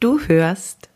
Du 0.00 0.20
hörst 0.20 0.88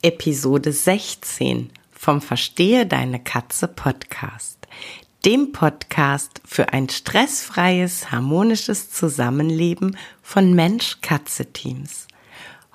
Episode 0.00 0.70
16 0.70 1.70
vom 1.90 2.20
Verstehe 2.20 2.86
deine 2.86 3.18
Katze 3.18 3.66
Podcast, 3.66 4.68
dem 5.24 5.50
Podcast 5.50 6.40
für 6.44 6.72
ein 6.72 6.88
stressfreies, 6.88 8.12
harmonisches 8.12 8.92
Zusammenleben 8.92 9.96
von 10.22 10.54
Mensch-Katze-Teams. 10.54 12.06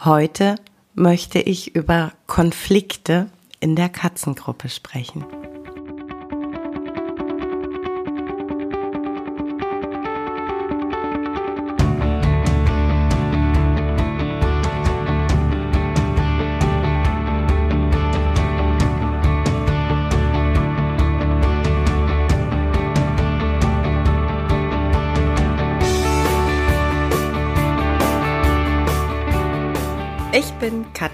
Heute 0.04 0.56
möchte 0.96 1.40
ich 1.40 1.78
über 1.78 2.12
Konflikte 2.28 3.32
in 3.62 3.78
der 3.78 3.88
Katzengruppe 3.88 4.68
sprechen. 4.68 5.24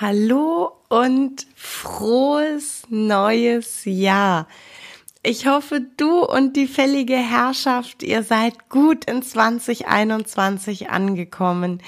Hallo 0.00 0.76
und 0.88 1.44
frohes 1.56 2.82
neues 2.88 3.80
Jahr. 3.84 4.46
Ich 5.24 5.48
hoffe, 5.48 5.80
du 5.96 6.20
und 6.24 6.54
die 6.54 6.68
fällige 6.68 7.16
Herrschaft, 7.16 8.04
ihr 8.04 8.22
seid 8.22 8.68
gut 8.68 9.06
in 9.06 9.24
2021 9.24 10.88
angekommen. 10.88 11.82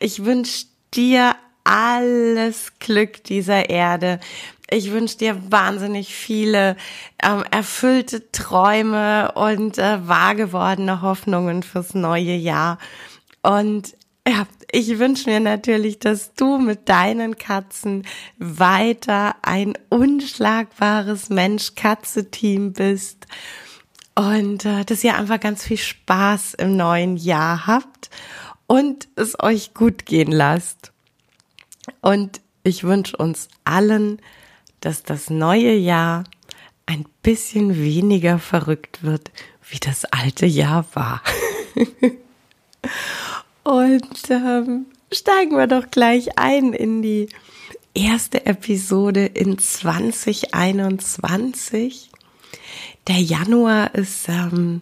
Ich 0.00 0.24
wünsche 0.24 0.66
dir 0.92 1.36
alles 1.62 2.72
Glück 2.80 3.22
dieser 3.22 3.70
Erde. 3.70 4.18
Ich 4.68 4.90
wünsche 4.90 5.18
dir 5.18 5.52
wahnsinnig 5.52 6.12
viele 6.12 6.76
ähm, 7.22 7.44
erfüllte 7.52 8.32
Träume 8.32 9.30
und 9.36 9.78
äh, 9.78 10.08
wahr 10.08 10.34
gewordene 10.34 11.00
Hoffnungen 11.00 11.62
fürs 11.62 11.94
neue 11.94 12.34
Jahr. 12.34 12.78
Und 13.42 13.94
ja, 14.26 14.46
ich 14.70 14.98
wünsche 14.98 15.28
mir 15.28 15.40
natürlich, 15.40 15.98
dass 15.98 16.32
du 16.34 16.58
mit 16.58 16.88
deinen 16.88 17.38
Katzen 17.38 18.06
weiter 18.38 19.34
ein 19.42 19.74
unschlagbares 19.88 21.28
Mensch-Katze-Team 21.28 22.72
bist 22.72 23.26
und 24.14 24.64
äh, 24.64 24.84
dass 24.84 25.02
ihr 25.02 25.16
einfach 25.16 25.40
ganz 25.40 25.64
viel 25.64 25.78
Spaß 25.78 26.54
im 26.54 26.76
neuen 26.76 27.16
Jahr 27.16 27.66
habt 27.66 28.10
und 28.66 29.08
es 29.16 29.38
euch 29.42 29.74
gut 29.74 30.06
gehen 30.06 30.30
lasst. 30.30 30.92
Und 32.00 32.40
ich 32.62 32.84
wünsche 32.84 33.16
uns 33.16 33.48
allen, 33.64 34.20
dass 34.80 35.02
das 35.02 35.30
neue 35.30 35.74
Jahr 35.74 36.24
ein 36.86 37.06
bisschen 37.22 37.76
weniger 37.76 38.38
verrückt 38.38 39.02
wird, 39.02 39.32
wie 39.68 39.78
das 39.78 40.04
alte 40.04 40.46
Jahr 40.46 40.86
war. 40.94 41.22
Und 43.64 44.30
ähm, 44.30 44.86
steigen 45.12 45.56
wir 45.56 45.66
doch 45.66 45.90
gleich 45.90 46.38
ein 46.38 46.72
in 46.72 47.02
die 47.02 47.28
erste 47.94 48.46
Episode 48.46 49.26
in 49.26 49.58
2021. 49.58 52.10
Der 53.08 53.18
Januar 53.18 53.94
ist 53.94 54.28
ähm, 54.28 54.80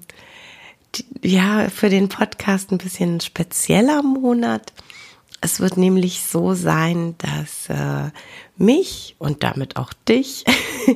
die, 0.94 1.04
ja 1.22 1.68
für 1.68 1.88
den 1.88 2.08
Podcast 2.08 2.70
ein 2.70 2.78
bisschen 2.78 3.16
ein 3.16 3.20
spezieller 3.20 4.02
Monat. 4.02 4.72
Es 5.40 5.60
wird 5.60 5.76
nämlich 5.76 6.22
so 6.22 6.54
sein, 6.54 7.16
dass 7.18 7.68
äh, 7.68 8.10
mich 8.56 9.16
und 9.18 9.42
damit 9.42 9.76
auch 9.76 9.92
dich 10.08 10.44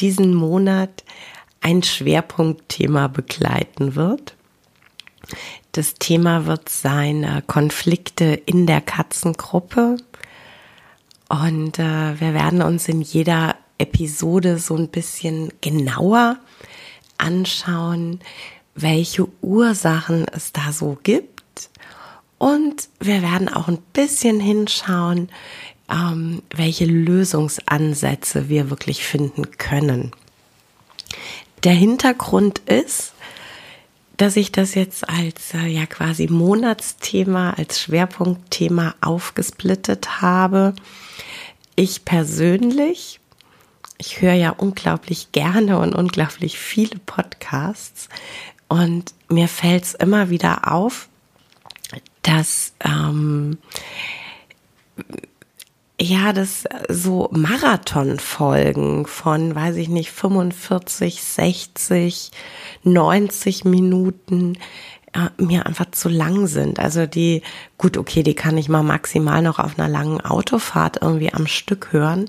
diesen 0.00 0.34
Monat 0.34 1.04
ein 1.60 1.82
Schwerpunktthema 1.82 3.08
begleiten 3.08 3.94
wird. 3.94 4.37
Das 5.72 5.94
Thema 5.94 6.46
wird 6.46 6.68
sein 6.68 7.24
äh, 7.24 7.42
Konflikte 7.46 8.24
in 8.46 8.66
der 8.66 8.80
Katzengruppe. 8.80 9.96
Und 11.28 11.78
äh, 11.78 12.20
wir 12.20 12.34
werden 12.34 12.62
uns 12.62 12.88
in 12.88 13.02
jeder 13.02 13.56
Episode 13.78 14.58
so 14.58 14.76
ein 14.76 14.88
bisschen 14.88 15.52
genauer 15.60 16.38
anschauen, 17.18 18.20
welche 18.74 19.28
Ursachen 19.42 20.26
es 20.32 20.52
da 20.52 20.72
so 20.72 20.98
gibt. 21.02 21.70
Und 22.38 22.88
wir 23.00 23.22
werden 23.22 23.48
auch 23.48 23.68
ein 23.68 23.78
bisschen 23.92 24.40
hinschauen, 24.40 25.28
ähm, 25.90 26.42
welche 26.50 26.84
Lösungsansätze 26.84 28.48
wir 28.48 28.70
wirklich 28.70 29.04
finden 29.04 29.50
können. 29.58 30.12
Der 31.64 31.72
Hintergrund 31.72 32.60
ist, 32.60 33.14
dass 34.18 34.36
ich 34.36 34.52
das 34.52 34.74
jetzt 34.74 35.08
als 35.08 35.54
äh, 35.54 35.66
ja 35.68 35.86
quasi 35.86 36.26
Monatsthema, 36.26 37.50
als 37.50 37.80
Schwerpunktthema 37.80 38.94
aufgesplittet 39.00 40.20
habe. 40.20 40.74
Ich 41.76 42.04
persönlich, 42.04 43.20
ich 43.96 44.20
höre 44.20 44.34
ja 44.34 44.50
unglaublich 44.50 45.32
gerne 45.32 45.78
und 45.78 45.94
unglaublich 45.94 46.58
viele 46.58 46.98
Podcasts 46.98 48.08
und 48.68 49.14
mir 49.28 49.48
fällt 49.48 49.84
es 49.84 49.94
immer 49.94 50.30
wieder 50.30 50.72
auf, 50.72 51.08
dass 52.22 52.72
ähm, 52.84 53.58
ja, 56.00 56.32
das 56.32 56.64
so 56.88 57.28
Marathonfolgen 57.32 59.06
von, 59.06 59.54
weiß 59.54 59.76
ich 59.76 59.88
nicht, 59.88 60.12
45, 60.12 61.22
60, 61.22 62.30
90 62.84 63.64
Minuten 63.64 64.56
äh, 65.12 65.42
mir 65.42 65.66
einfach 65.66 65.90
zu 65.90 66.08
lang 66.08 66.46
sind. 66.46 66.78
Also 66.78 67.06
die, 67.06 67.42
gut, 67.78 67.96
okay, 67.96 68.22
die 68.22 68.34
kann 68.34 68.56
ich 68.56 68.68
mal 68.68 68.84
maximal 68.84 69.42
noch 69.42 69.58
auf 69.58 69.78
einer 69.78 69.88
langen 69.88 70.20
Autofahrt 70.20 70.98
irgendwie 71.02 71.32
am 71.32 71.46
Stück 71.46 71.92
hören. 71.92 72.28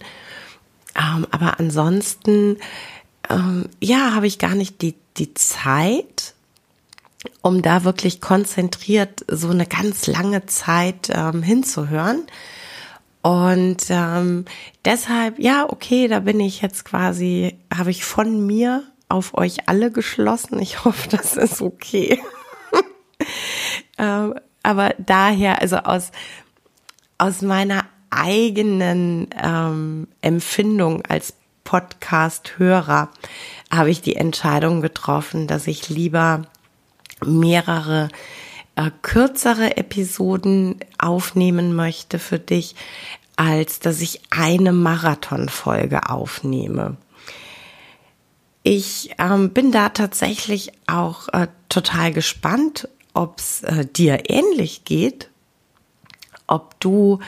Ähm, 0.96 1.28
aber 1.30 1.60
ansonsten, 1.60 2.58
ähm, 3.30 3.70
ja, 3.80 4.16
habe 4.16 4.26
ich 4.26 4.40
gar 4.40 4.56
nicht 4.56 4.82
die, 4.82 4.96
die 5.18 5.36
Zeit, 5.36 6.34
um 7.42 7.62
da 7.62 7.84
wirklich 7.84 8.22
konzentriert 8.22 9.26
so 9.28 9.50
eine 9.50 9.68
ganz 9.68 10.08
lange 10.08 10.48
Zeit 10.48 11.10
ähm, 11.12 11.44
hinzuhören. 11.44 12.24
Und 13.22 13.86
ähm, 13.90 14.46
deshalb, 14.86 15.40
ja, 15.40 15.70
okay, 15.70 16.08
da 16.08 16.20
bin 16.20 16.40
ich 16.40 16.62
jetzt 16.62 16.86
quasi, 16.86 17.58
habe 17.74 17.92
ich 17.92 18.06
von 18.06 18.46
mir 18.46 18.84
auf 19.10 19.38
euch 19.38 19.68
alle 19.68 19.92
geschlossen. 19.92 20.60
Ich 20.60 20.86
hoffe, 20.86 21.10
das 21.10 21.36
ist 21.36 21.62
okay. 21.62 22.22
ähm, 23.98 24.36
aber 24.64 24.94
daher, 24.98 25.62
also 25.62 25.78
aus, 25.78 26.12
aus 27.18 27.42
meiner 27.42 27.86
eigenen 28.10 29.28
ähm, 29.42 30.08
Empfindung 30.22 31.04
als 31.06 31.34
Podcast-Hörer 31.64 33.10
habe 33.72 33.92
ich 33.92 34.02
die 34.02 34.16
Entscheidung 34.16 34.82
getroffen, 34.82 35.46
dass 35.46 35.68
ich 35.68 35.90
lieber 35.90 36.44
mehrere 37.24 38.10
äh, 38.76 38.92
kürzere 39.02 39.78
Episoden 39.78 40.80
aufnehmen 40.98 41.76
möchte 41.76 42.18
für 42.18 42.40
dich, 42.40 42.76
als 43.40 43.80
dass 43.80 44.02
ich 44.02 44.20
eine 44.32 44.74
Marathonfolge 44.74 46.10
aufnehme. 46.10 46.98
Ich 48.64 49.16
ähm, 49.18 49.52
bin 49.52 49.72
da 49.72 49.88
tatsächlich 49.88 50.74
auch 50.88 51.30
äh, 51.30 51.48
total 51.70 52.12
gespannt, 52.12 52.90
ob 53.14 53.40
es 53.40 53.64
äh, 53.64 53.86
dir 53.86 54.30
ähnlich 54.30 54.84
geht, 54.84 55.30
ob 56.48 56.78
du 56.82 57.20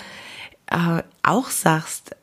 äh, 0.67 1.01
auch 1.23 1.49
sagst, 1.49 2.13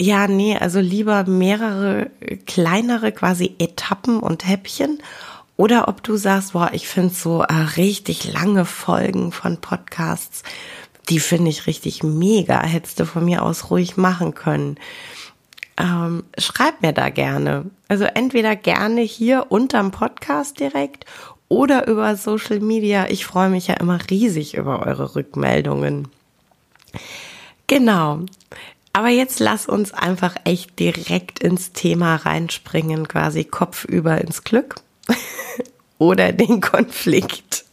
ja, 0.00 0.26
nee, 0.26 0.56
also 0.56 0.80
lieber 0.80 1.24
mehrere 1.24 2.10
kleinere 2.46 3.12
quasi 3.12 3.56
Etappen 3.58 4.20
und 4.20 4.48
Häppchen 4.48 5.02
oder 5.58 5.86
ob 5.88 6.02
du 6.02 6.16
sagst, 6.16 6.54
boah, 6.54 6.70
ich 6.72 6.88
finde 6.88 7.12
so 7.12 7.42
äh, 7.42 7.52
richtig 7.76 8.32
lange 8.32 8.64
Folgen 8.64 9.32
von 9.32 9.58
Podcasts, 9.58 10.44
die 11.08 11.20
finde 11.20 11.50
ich 11.50 11.66
richtig 11.66 12.02
mega, 12.02 12.62
hättest 12.62 13.00
du 13.00 13.06
von 13.06 13.24
mir 13.24 13.42
aus 13.42 13.70
ruhig 13.70 13.96
machen 13.96 14.34
können. 14.34 14.78
Ähm, 15.76 16.24
schreib 16.38 16.82
mir 16.82 16.92
da 16.92 17.08
gerne. 17.08 17.66
Also 17.88 18.04
entweder 18.04 18.54
gerne 18.56 19.00
hier 19.00 19.46
unterm 19.50 19.90
Podcast 19.90 20.60
direkt 20.60 21.04
oder 21.48 21.86
über 21.88 22.16
Social 22.16 22.60
Media. 22.60 23.06
Ich 23.08 23.26
freue 23.26 23.50
mich 23.50 23.66
ja 23.66 23.74
immer 23.74 23.98
riesig 24.08 24.54
über 24.54 24.86
eure 24.86 25.14
Rückmeldungen. 25.14 26.08
Genau. 27.66 28.20
Aber 28.92 29.08
jetzt 29.08 29.40
lass 29.40 29.66
uns 29.66 29.92
einfach 29.92 30.36
echt 30.44 30.78
direkt 30.78 31.40
ins 31.40 31.72
Thema 31.72 32.14
reinspringen, 32.14 33.08
quasi 33.08 33.44
kopfüber 33.44 34.20
ins 34.20 34.44
Glück 34.44 34.76
oder 35.98 36.32
den 36.32 36.60
Konflikt. 36.60 37.64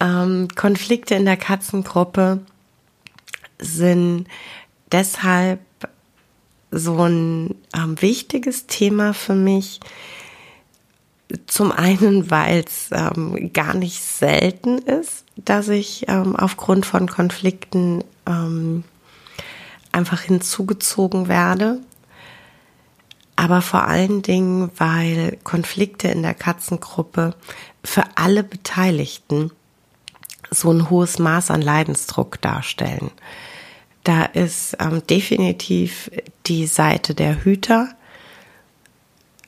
Ähm, 0.00 0.48
Konflikte 0.54 1.14
in 1.14 1.24
der 1.24 1.36
Katzengruppe 1.36 2.40
sind 3.58 4.26
deshalb 4.92 5.60
so 6.70 7.04
ein 7.04 7.54
ähm, 7.74 8.00
wichtiges 8.00 8.66
Thema 8.66 9.14
für 9.14 9.34
mich. 9.34 9.80
Zum 11.46 11.72
einen, 11.72 12.30
weil 12.30 12.64
es 12.66 12.90
ähm, 12.92 13.52
gar 13.52 13.74
nicht 13.74 14.02
selten 14.02 14.78
ist, 14.78 15.24
dass 15.36 15.68
ich 15.68 16.06
ähm, 16.08 16.36
aufgrund 16.36 16.86
von 16.86 17.08
Konflikten 17.08 18.04
ähm, 18.26 18.84
einfach 19.92 20.20
hinzugezogen 20.20 21.28
werde. 21.28 21.80
Aber 23.36 23.62
vor 23.62 23.88
allen 23.88 24.22
Dingen, 24.22 24.70
weil 24.76 25.38
Konflikte 25.42 26.08
in 26.08 26.22
der 26.22 26.34
Katzengruppe 26.34 27.34
für 27.82 28.04
alle 28.14 28.44
Beteiligten 28.44 29.50
so 30.54 30.72
ein 30.72 30.90
hohes 30.90 31.18
Maß 31.18 31.50
an 31.50 31.62
Leidensdruck 31.62 32.40
darstellen. 32.40 33.10
Da 34.04 34.24
ist 34.24 34.76
ähm, 34.80 35.02
definitiv 35.08 36.10
die 36.46 36.66
Seite 36.66 37.14
der 37.14 37.44
Hüter. 37.44 37.88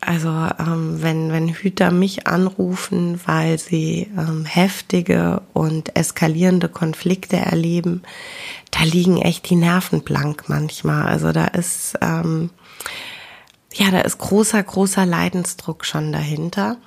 Also 0.01 0.29
ähm, 0.29 1.03
wenn, 1.03 1.33
wenn 1.33 1.49
Hüter 1.49 1.91
mich 1.91 2.27
anrufen, 2.27 3.21
weil 3.27 3.59
sie 3.59 4.11
ähm, 4.17 4.45
heftige 4.45 5.43
und 5.53 5.97
eskalierende 5.97 6.69
Konflikte 6.69 7.37
erleben, 7.37 8.03
da 8.71 8.85
liegen 8.85 9.21
echt 9.21 9.49
die 9.51 9.57
Nerven 9.57 10.03
blank 10.03 10.49
manchmal. 10.49 11.07
Also 11.07 11.33
da 11.33 11.47
ist 11.47 11.99
ähm, 12.01 12.51
ja, 13.77 13.91
da 13.91 14.01
ist 14.01 14.19
großer, 14.19 14.63
großer 14.63 15.05
Leidensdruck 15.05 15.85
schon 15.85 16.13
dahinter. 16.13 16.79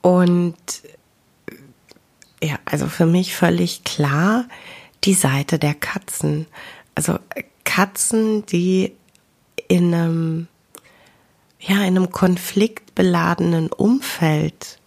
Und 0.00 0.54
ja, 2.42 2.58
also 2.64 2.86
für 2.86 3.06
mich 3.06 3.34
völlig 3.34 3.84
klar 3.84 4.46
die 5.04 5.14
Seite 5.14 5.58
der 5.58 5.74
Katzen. 5.74 6.46
Also 6.94 7.18
Katzen, 7.64 8.44
die 8.46 8.92
in 9.68 9.94
einem, 9.94 10.48
ja, 11.60 11.76
in 11.76 11.96
einem 11.96 12.10
konfliktbeladenen 12.10 13.68
Umfeld 13.72 14.78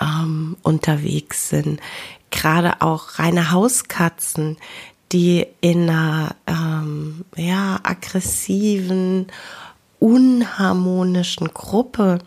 ähm, 0.00 0.56
unterwegs 0.62 1.48
sind. 1.48 1.80
Gerade 2.30 2.80
auch 2.80 3.18
reine 3.18 3.50
Hauskatzen, 3.50 4.56
die 5.12 5.46
in 5.60 5.90
einer 5.90 6.34
ähm, 6.46 7.24
ja, 7.36 7.78
aggressiven, 7.82 9.26
unharmonischen 9.98 11.52
Gruppe 11.52 12.18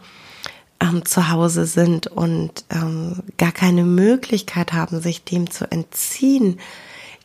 ähm, 0.85 1.05
zu 1.05 1.29
Hause 1.29 1.65
sind 1.65 2.07
und 2.07 2.65
ähm, 2.69 3.23
gar 3.37 3.51
keine 3.51 3.83
Möglichkeit 3.83 4.73
haben, 4.73 5.01
sich 5.01 5.23
dem 5.23 5.49
zu 5.49 5.71
entziehen, 5.71 6.59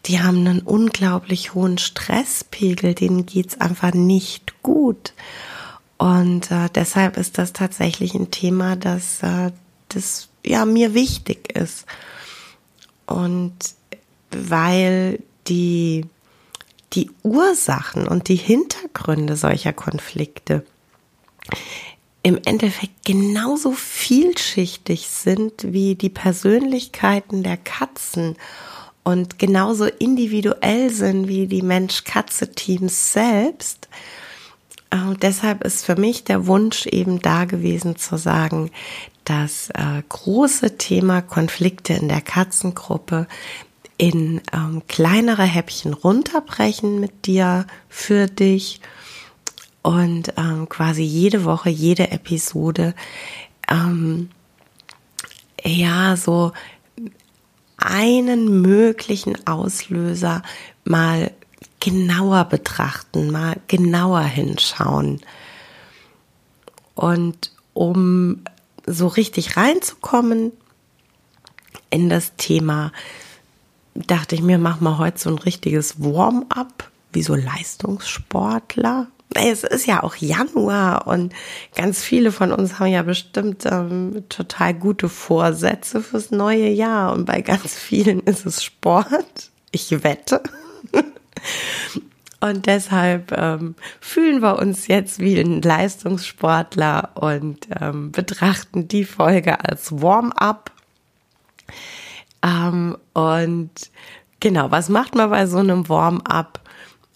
die 0.06 0.20
haben 0.20 0.38
einen 0.38 0.60
unglaublich 0.60 1.54
hohen 1.54 1.78
Stresspegel, 1.78 2.94
denen 2.94 3.26
geht's 3.26 3.60
einfach 3.60 3.92
nicht 3.92 4.62
gut. 4.62 5.12
Und 5.98 6.50
äh, 6.50 6.70
deshalb 6.74 7.18
ist 7.18 7.36
das 7.36 7.52
tatsächlich 7.52 8.14
ein 8.14 8.30
Thema, 8.30 8.76
das, 8.76 9.22
äh, 9.22 9.52
das 9.88 10.28
ja 10.44 10.64
mir 10.64 10.94
wichtig 10.94 11.54
ist. 11.54 11.84
Und 13.06 13.54
weil 14.30 15.20
die, 15.48 16.06
die 16.94 17.10
Ursachen 17.22 18.06
und 18.06 18.28
die 18.28 18.36
Hintergründe 18.36 19.36
solcher 19.36 19.74
Konflikte 19.74 20.64
im 22.22 22.38
Endeffekt 22.44 23.04
genauso 23.04 23.72
vielschichtig 23.72 25.08
sind 25.08 25.72
wie 25.72 25.94
die 25.94 26.10
Persönlichkeiten 26.10 27.42
der 27.42 27.56
Katzen 27.56 28.36
und 29.02 29.38
genauso 29.38 29.86
individuell 29.86 30.90
sind 30.90 31.28
wie 31.28 31.46
die 31.46 31.62
Mensch-Katze-Teams 31.62 33.12
selbst. 33.12 33.88
Und 34.92 35.14
äh, 35.14 35.18
deshalb 35.20 35.64
ist 35.64 35.86
für 35.86 35.96
mich 35.96 36.24
der 36.24 36.46
Wunsch 36.46 36.86
eben 36.86 37.20
da 37.20 37.44
gewesen 37.44 37.96
zu 37.96 38.18
sagen, 38.18 38.70
das 39.24 39.70
äh, 39.70 40.02
große 40.08 40.76
Thema 40.76 41.22
Konflikte 41.22 41.94
in 41.94 42.08
der 42.08 42.20
Katzengruppe 42.20 43.26
in 43.96 44.40
ähm, 44.52 44.82
kleinere 44.88 45.44
Häppchen 45.44 45.92
runterbrechen 45.92 47.00
mit 47.00 47.26
dir 47.26 47.66
für 47.88 48.26
dich 48.26 48.80
und 49.82 50.34
ähm, 50.36 50.68
quasi 50.68 51.02
jede 51.02 51.44
Woche, 51.44 51.70
jede 51.70 52.10
Episode, 52.10 52.94
ähm, 53.68 54.30
ja, 55.64 56.16
so 56.16 56.52
einen 57.76 58.60
möglichen 58.60 59.46
Auslöser 59.46 60.42
mal 60.84 61.32
genauer 61.80 62.44
betrachten, 62.44 63.30
mal 63.30 63.56
genauer 63.68 64.22
hinschauen. 64.22 65.20
Und 66.94 67.52
um 67.72 68.42
so 68.86 69.06
richtig 69.06 69.56
reinzukommen 69.56 70.52
in 71.88 72.10
das 72.10 72.36
Thema, 72.36 72.92
dachte 73.94 74.34
ich 74.34 74.42
mir, 74.42 74.58
mach 74.58 74.80
mal 74.80 74.98
heute 74.98 75.18
so 75.18 75.30
ein 75.30 75.38
richtiges 75.38 76.02
Warm-up, 76.02 76.90
wie 77.12 77.22
so 77.22 77.34
Leistungssportler 77.34 79.06
es 79.34 79.64
ist 79.64 79.86
ja 79.86 80.02
auch 80.02 80.16
Januar 80.16 81.06
und 81.06 81.32
ganz 81.76 82.02
viele 82.02 82.32
von 82.32 82.52
uns 82.52 82.78
haben 82.78 82.88
ja 82.88 83.02
bestimmt 83.02 83.64
ähm, 83.64 84.24
total 84.28 84.74
gute 84.74 85.08
Vorsätze 85.08 86.02
fürs 86.02 86.30
neue 86.30 86.68
Jahr 86.68 87.12
und 87.12 87.26
bei 87.26 87.40
ganz 87.40 87.74
vielen 87.74 88.20
ist 88.24 88.46
es 88.46 88.64
Sport. 88.64 89.50
Ich 89.70 90.02
wette. 90.02 90.42
Und 92.40 92.64
deshalb 92.64 93.32
ähm, 93.36 93.74
fühlen 94.00 94.40
wir 94.40 94.58
uns 94.58 94.86
jetzt 94.86 95.18
wie 95.18 95.38
ein 95.38 95.60
Leistungssportler 95.60 97.10
und 97.14 97.68
ähm, 97.78 98.12
betrachten 98.12 98.88
die 98.88 99.04
Folge 99.04 99.62
als 99.62 99.92
Warm-up. 100.00 100.72
Ähm, 102.42 102.96
und 103.12 103.70
genau, 104.40 104.70
was 104.70 104.88
macht 104.88 105.14
man 105.14 105.28
bei 105.28 105.44
so 105.44 105.58
einem 105.58 105.90
Warm-up? 105.90 106.59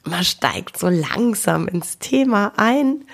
Man 0.05 0.25
steigt 0.25 0.79
so 0.79 0.89
langsam 0.89 1.69
ins 1.69 1.99
Thema 1.99 2.53
ein. 2.57 3.05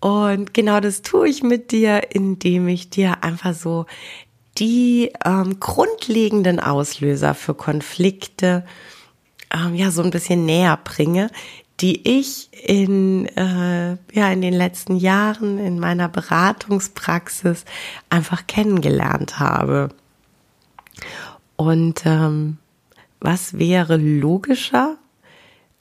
Und 0.00 0.54
genau 0.54 0.80
das 0.80 1.02
tue 1.02 1.28
ich 1.28 1.42
mit 1.42 1.72
dir, 1.72 2.14
indem 2.14 2.68
ich 2.68 2.90
dir 2.90 3.22
einfach 3.24 3.54
so 3.54 3.86
die 4.58 5.12
ähm, 5.24 5.60
grundlegenden 5.60 6.60
Auslöser 6.60 7.34
für 7.34 7.54
Konflikte 7.54 8.64
ähm, 9.52 9.74
ja 9.74 9.90
so 9.90 10.02
ein 10.02 10.10
bisschen 10.10 10.44
näher 10.44 10.78
bringe, 10.82 11.30
die 11.80 12.18
ich 12.18 12.48
in 12.52 13.26
äh, 13.36 13.96
ja 14.12 14.32
in 14.32 14.40
den 14.40 14.54
letzten 14.54 14.96
Jahren 14.96 15.58
in 15.58 15.78
meiner 15.78 16.08
Beratungspraxis 16.08 17.64
einfach 18.10 18.46
kennengelernt 18.46 19.38
habe. 19.38 19.90
Und 21.56 22.04
ähm, 22.04 22.58
was 23.20 23.58
wäre 23.58 23.96
logischer, 23.96 24.97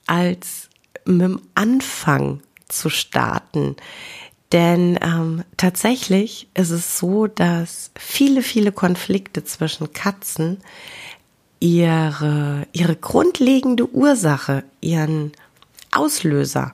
als 0.07 0.69
mit 1.05 1.21
dem 1.21 1.41
Anfang 1.55 2.41
zu 2.67 2.89
starten. 2.89 3.75
Denn 4.51 4.97
ähm, 5.01 5.43
tatsächlich 5.57 6.47
ist 6.53 6.71
es 6.71 6.97
so, 6.97 7.27
dass 7.27 7.91
viele, 7.97 8.41
viele 8.41 8.71
Konflikte 8.71 9.43
zwischen 9.43 9.91
Katzen 9.93 10.59
ihre, 11.59 12.67
ihre 12.71 12.95
grundlegende 12.95 13.89
Ursache, 13.89 14.63
ihren 14.79 15.33
Auslöser 15.91 16.73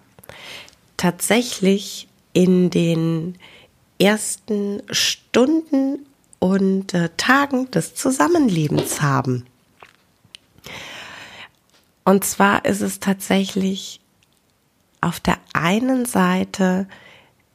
tatsächlich 0.97 2.07
in 2.33 2.69
den 2.69 3.37
ersten 3.99 4.81
Stunden 4.89 6.05
und 6.39 6.93
äh, 6.93 7.09
Tagen 7.17 7.71
des 7.71 7.95
Zusammenlebens 7.95 9.01
haben. 9.01 9.45
Und 12.03 12.23
zwar 12.25 12.65
ist 12.65 12.81
es 12.81 12.99
tatsächlich 12.99 14.01
auf 15.01 15.19
der 15.19 15.37
einen 15.53 16.05
Seite 16.05 16.87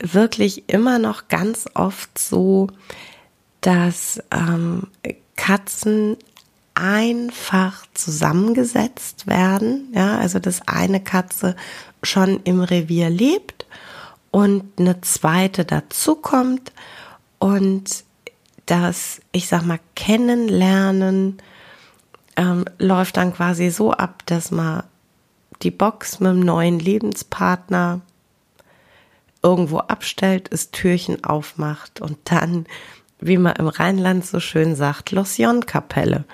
wirklich 0.00 0.68
immer 0.68 0.98
noch 0.98 1.28
ganz 1.28 1.66
oft 1.74 2.18
so, 2.18 2.68
dass 3.60 4.22
ähm, 4.30 4.86
Katzen 5.36 6.16
einfach 6.74 7.84
zusammengesetzt 7.94 9.26
werden. 9.26 9.92
Ja, 9.94 10.18
also 10.18 10.38
dass 10.38 10.66
eine 10.68 11.00
Katze 11.00 11.56
schon 12.02 12.40
im 12.44 12.60
Revier 12.60 13.10
lebt 13.10 13.66
und 14.30 14.64
eine 14.78 15.00
zweite 15.00 15.64
dazukommt 15.64 16.72
und 17.38 18.04
das, 18.66 19.20
ich 19.32 19.48
sag 19.48 19.64
mal, 19.64 19.80
Kennenlernen 19.96 21.38
ähm, 22.38 22.64
läuft 22.78 23.16
dann 23.16 23.34
quasi 23.34 23.68
so 23.68 23.92
ab, 23.92 24.22
dass 24.26 24.50
man 24.52 24.84
die 25.62 25.72
Box 25.72 26.20
mit 26.20 26.30
dem 26.30 26.40
neuen 26.40 26.78
Lebenspartner 26.78 28.00
irgendwo 29.42 29.78
abstellt, 29.78 30.52
das 30.52 30.70
Türchen 30.70 31.24
aufmacht 31.24 32.00
und 32.00 32.16
dann, 32.24 32.66
wie 33.18 33.38
man 33.38 33.56
im 33.56 33.66
Rheinland 33.66 34.24
so 34.24 34.38
schön 34.38 34.76
sagt, 34.76 35.10
Losion-Kapelle. 35.10 36.24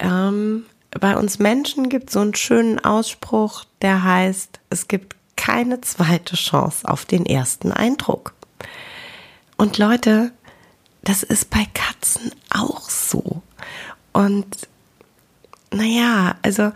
Ähm, 0.00 0.66
bei 0.90 1.16
uns 1.16 1.38
Menschen 1.38 1.88
gibt 1.88 2.08
es 2.08 2.14
so 2.14 2.20
einen 2.20 2.34
schönen 2.34 2.84
Ausspruch, 2.84 3.64
der 3.82 4.02
heißt, 4.02 4.58
es 4.70 4.88
gibt 4.88 5.14
keine 5.36 5.80
zweite 5.80 6.34
Chance 6.34 6.88
auf 6.88 7.04
den 7.04 7.24
ersten 7.24 7.70
Eindruck. 7.70 8.34
Und 9.56 9.78
Leute, 9.78 10.32
das 11.02 11.22
ist 11.22 11.50
bei 11.50 11.66
Katzen 11.72 12.32
auch 12.50 12.90
so. 12.90 13.42
Und 14.16 14.66
naja, 15.70 16.36
also 16.40 16.72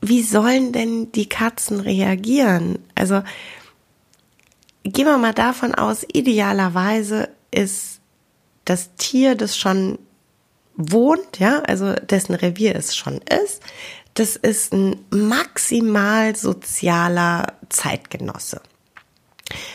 wie 0.00 0.24
sollen 0.24 0.72
denn 0.72 1.12
die 1.12 1.28
Katzen 1.28 1.78
reagieren? 1.78 2.80
Also 2.96 3.22
gehen 4.82 5.06
wir 5.06 5.18
mal 5.18 5.32
davon 5.32 5.72
aus, 5.72 6.04
idealerweise 6.12 7.28
ist 7.52 8.00
das 8.64 8.96
Tier, 8.96 9.36
das 9.36 9.56
schon 9.56 10.00
wohnt, 10.74 11.38
ja, 11.38 11.60
also 11.60 11.94
dessen 11.94 12.34
Revier 12.34 12.74
es 12.74 12.96
schon 12.96 13.20
ist, 13.20 13.62
das 14.14 14.34
ist 14.34 14.72
ein 14.72 14.96
maximal 15.10 16.34
sozialer 16.34 17.52
Zeitgenosse. 17.68 18.62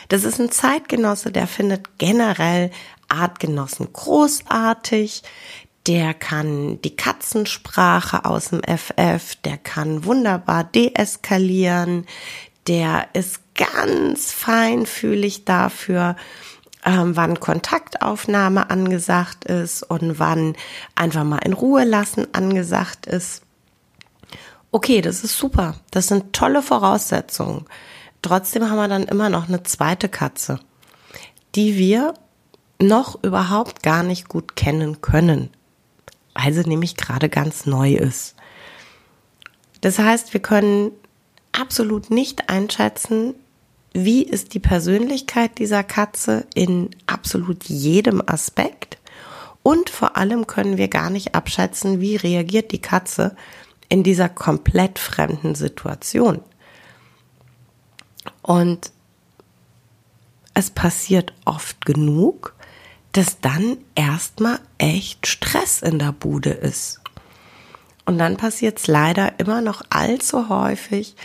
Das 0.09 0.25
ist 0.25 0.39
ein 0.39 0.51
Zeitgenosse, 0.51 1.31
der 1.31 1.47
findet 1.47 1.97
generell 1.97 2.71
Artgenossen 3.07 3.91
großartig, 3.93 5.23
der 5.87 6.13
kann 6.13 6.81
die 6.81 6.95
Katzensprache 6.95 8.25
aus 8.25 8.49
dem 8.49 8.61
FF, 8.63 9.35
der 9.43 9.57
kann 9.57 10.05
wunderbar 10.05 10.63
deeskalieren, 10.63 12.05
der 12.67 13.07
ist 13.13 13.41
ganz 13.53 14.31
feinfühlig 14.31 15.45
dafür, 15.45 16.15
ähm, 16.85 17.15
wann 17.15 17.39
Kontaktaufnahme 17.39 18.69
angesagt 18.69 19.45
ist 19.45 19.83
und 19.83 20.19
wann 20.19 20.55
einfach 20.95 21.23
mal 21.23 21.39
in 21.39 21.53
Ruhe 21.53 21.83
lassen 21.83 22.27
angesagt 22.33 23.05
ist. 23.05 23.41
Okay, 24.71 25.01
das 25.01 25.23
ist 25.23 25.37
super. 25.37 25.75
Das 25.91 26.07
sind 26.07 26.33
tolle 26.33 26.61
Voraussetzungen. 26.61 27.65
Trotzdem 28.21 28.69
haben 28.69 28.77
wir 28.77 28.87
dann 28.87 29.03
immer 29.03 29.29
noch 29.29 29.47
eine 29.47 29.63
zweite 29.63 30.09
Katze, 30.09 30.59
die 31.55 31.77
wir 31.77 32.13
noch 32.79 33.23
überhaupt 33.23 33.83
gar 33.83 34.03
nicht 34.03 34.27
gut 34.27 34.55
kennen 34.55 35.01
können 35.01 35.49
weil 36.35 36.53
sie 36.53 36.67
nämlich 36.67 36.95
gerade 36.97 37.29
ganz 37.29 37.65
neu 37.65 37.93
ist. 37.93 38.35
Das 39.81 39.97
heißt, 39.97 40.33
wir 40.33 40.41
können 40.41 40.91
absolut 41.51 42.11
nicht 42.11 42.49
einschätzen, 42.49 43.33
wie 43.93 44.23
ist 44.23 44.53
die 44.53 44.59
Persönlichkeit 44.59 45.57
dieser 45.57 45.83
Katze 45.83 46.45
in 46.53 46.89
absolut 47.07 47.63
jedem 47.63 48.21
Aspekt. 48.25 48.97
Und 49.63 49.89
vor 49.89 50.17
allem 50.17 50.45
können 50.45 50.77
wir 50.77 50.89
gar 50.89 51.09
nicht 51.09 51.33
abschätzen, 51.33 52.01
wie 52.01 52.17
reagiert 52.17 52.71
die 52.71 52.81
Katze 52.81 53.35
in 53.87 54.03
dieser 54.03 54.27
komplett 54.27 54.99
fremden 54.99 55.55
Situation. 55.55 56.41
Und 58.41 58.91
es 60.53 60.69
passiert 60.69 61.33
oft 61.45 61.85
genug, 61.85 62.54
dass 63.15 63.39
dann 63.39 63.77
erstmal 63.95 64.59
echt 64.77 65.25
Stress 65.25 65.81
in 65.81 65.99
der 65.99 66.11
Bude 66.11 66.49
ist. 66.49 66.99
Und 68.05 68.17
dann 68.17 68.35
passiert 68.35 68.77
es 68.77 68.87
leider 68.87 69.39
immer 69.39 69.61
noch 69.61 69.83
allzu 69.89 70.49
häufig, 70.49 71.15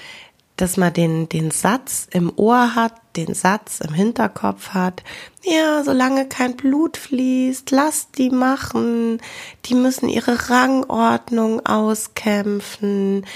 dass 0.57 0.77
man 0.77 0.93
den, 0.93 1.29
den 1.29 1.51
Satz 1.51 2.07
im 2.13 2.33
Ohr 2.37 2.77
hat, 2.77 2.95
den 3.17 3.35
Satz 3.35 3.81
im 3.81 3.93
Hinterkopf 3.93 4.69
hat, 4.69 5.03
ja, 5.43 5.83
solange 5.83 6.29
kein 6.29 6.57
Blut 6.57 6.97
fließt, 6.97 7.73
lass 7.73 8.13
die 8.13 8.31
machen, 8.31 9.21
die 9.65 9.75
müssen 9.75 10.09
ihre 10.09 10.49
Rangordnung 10.49 11.67
auskämpfen, 11.67 13.27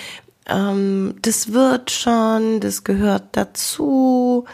ähm, 0.46 1.16
das 1.22 1.52
wird 1.52 1.90
schon, 1.90 2.60
das 2.60 2.84
gehört 2.84 3.24
dazu. 3.32 4.44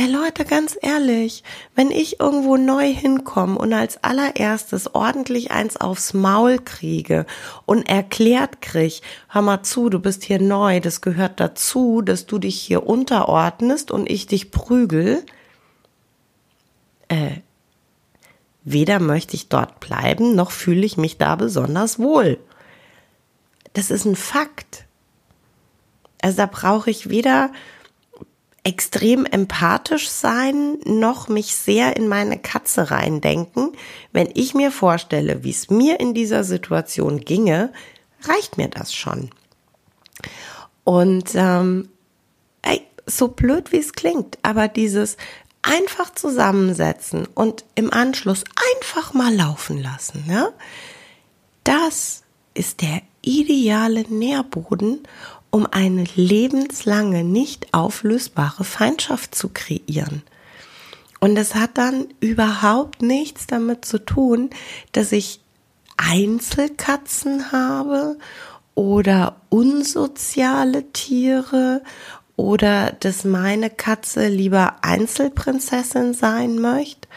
Ey 0.00 0.06
Leute, 0.06 0.44
ganz 0.44 0.78
ehrlich, 0.80 1.42
wenn 1.74 1.90
ich 1.90 2.20
irgendwo 2.20 2.56
neu 2.56 2.86
hinkomme 2.86 3.58
und 3.58 3.72
als 3.72 4.04
allererstes 4.04 4.94
ordentlich 4.94 5.50
eins 5.50 5.76
aufs 5.76 6.14
Maul 6.14 6.60
kriege 6.60 7.26
und 7.66 7.88
erklärt 7.88 8.62
krieg, 8.62 9.02
hör 9.28 9.42
mal 9.42 9.64
zu, 9.64 9.88
du 9.88 9.98
bist 9.98 10.22
hier 10.22 10.40
neu, 10.40 10.78
das 10.78 11.00
gehört 11.00 11.40
dazu, 11.40 12.00
dass 12.00 12.26
du 12.26 12.38
dich 12.38 12.60
hier 12.60 12.86
unterordnest 12.86 13.90
und 13.90 14.08
ich 14.08 14.28
dich 14.28 14.52
prügel, 14.52 15.26
äh, 17.08 17.38
weder 18.62 19.00
möchte 19.00 19.34
ich 19.34 19.48
dort 19.48 19.80
bleiben, 19.80 20.36
noch 20.36 20.52
fühle 20.52 20.86
ich 20.86 20.96
mich 20.96 21.18
da 21.18 21.34
besonders 21.34 21.98
wohl. 21.98 22.38
Das 23.72 23.90
ist 23.90 24.04
ein 24.04 24.14
Fakt. 24.14 24.84
Also 26.22 26.36
da 26.36 26.46
brauche 26.46 26.88
ich 26.88 27.10
weder 27.10 27.50
extrem 28.64 29.24
empathisch 29.24 30.08
sein, 30.10 30.78
noch 30.84 31.28
mich 31.28 31.54
sehr 31.54 31.96
in 31.96 32.08
meine 32.08 32.38
Katze 32.38 32.90
reindenken. 32.90 33.72
Wenn 34.12 34.28
ich 34.34 34.54
mir 34.54 34.70
vorstelle, 34.70 35.44
wie 35.44 35.50
es 35.50 35.70
mir 35.70 36.00
in 36.00 36.14
dieser 36.14 36.44
Situation 36.44 37.20
ginge, 37.20 37.72
reicht 38.22 38.58
mir 38.58 38.68
das 38.68 38.92
schon. 38.94 39.30
Und 40.84 41.30
ähm, 41.34 41.88
ey, 42.62 42.82
so 43.06 43.28
blöd 43.28 43.72
wie 43.72 43.78
es 43.78 43.92
klingt, 43.92 44.38
aber 44.42 44.68
dieses 44.68 45.16
einfach 45.62 46.14
zusammensetzen 46.14 47.26
und 47.34 47.64
im 47.74 47.92
Anschluss 47.92 48.44
einfach 48.74 49.12
mal 49.14 49.34
laufen 49.34 49.82
lassen, 49.82 50.24
ja, 50.28 50.48
das 51.64 52.22
ist 52.54 52.80
der 52.80 53.02
ideale 53.22 54.02
Nährboden, 54.02 55.02
um 55.50 55.66
eine 55.70 56.04
lebenslange, 56.14 57.24
nicht 57.24 57.72
auflösbare 57.72 58.64
Feindschaft 58.64 59.34
zu 59.34 59.48
kreieren. 59.48 60.22
Und 61.20 61.36
es 61.36 61.54
hat 61.54 61.78
dann 61.78 62.08
überhaupt 62.20 63.02
nichts 63.02 63.46
damit 63.46 63.84
zu 63.84 64.04
tun, 64.04 64.50
dass 64.92 65.12
ich 65.12 65.40
Einzelkatzen 65.96 67.50
habe 67.50 68.18
oder 68.74 69.36
unsoziale 69.48 70.92
Tiere 70.92 71.82
oder 72.36 72.92
dass 72.92 73.24
meine 73.24 73.68
Katze 73.68 74.28
lieber 74.28 74.76
Einzelprinzessin 74.82 76.14
sein 76.14 76.60
möchte. 76.60 77.08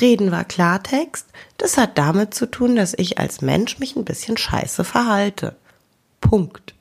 Reden 0.00 0.30
wir 0.30 0.44
Klartext, 0.44 1.26
das 1.58 1.76
hat 1.76 1.98
damit 1.98 2.32
zu 2.32 2.46
tun, 2.46 2.76
dass 2.76 2.94
ich 2.96 3.18
als 3.18 3.42
Mensch 3.42 3.80
mich 3.80 3.96
ein 3.96 4.04
bisschen 4.04 4.36
scheiße 4.36 4.84
verhalte. 4.84 5.56
Punkt. 6.20 6.74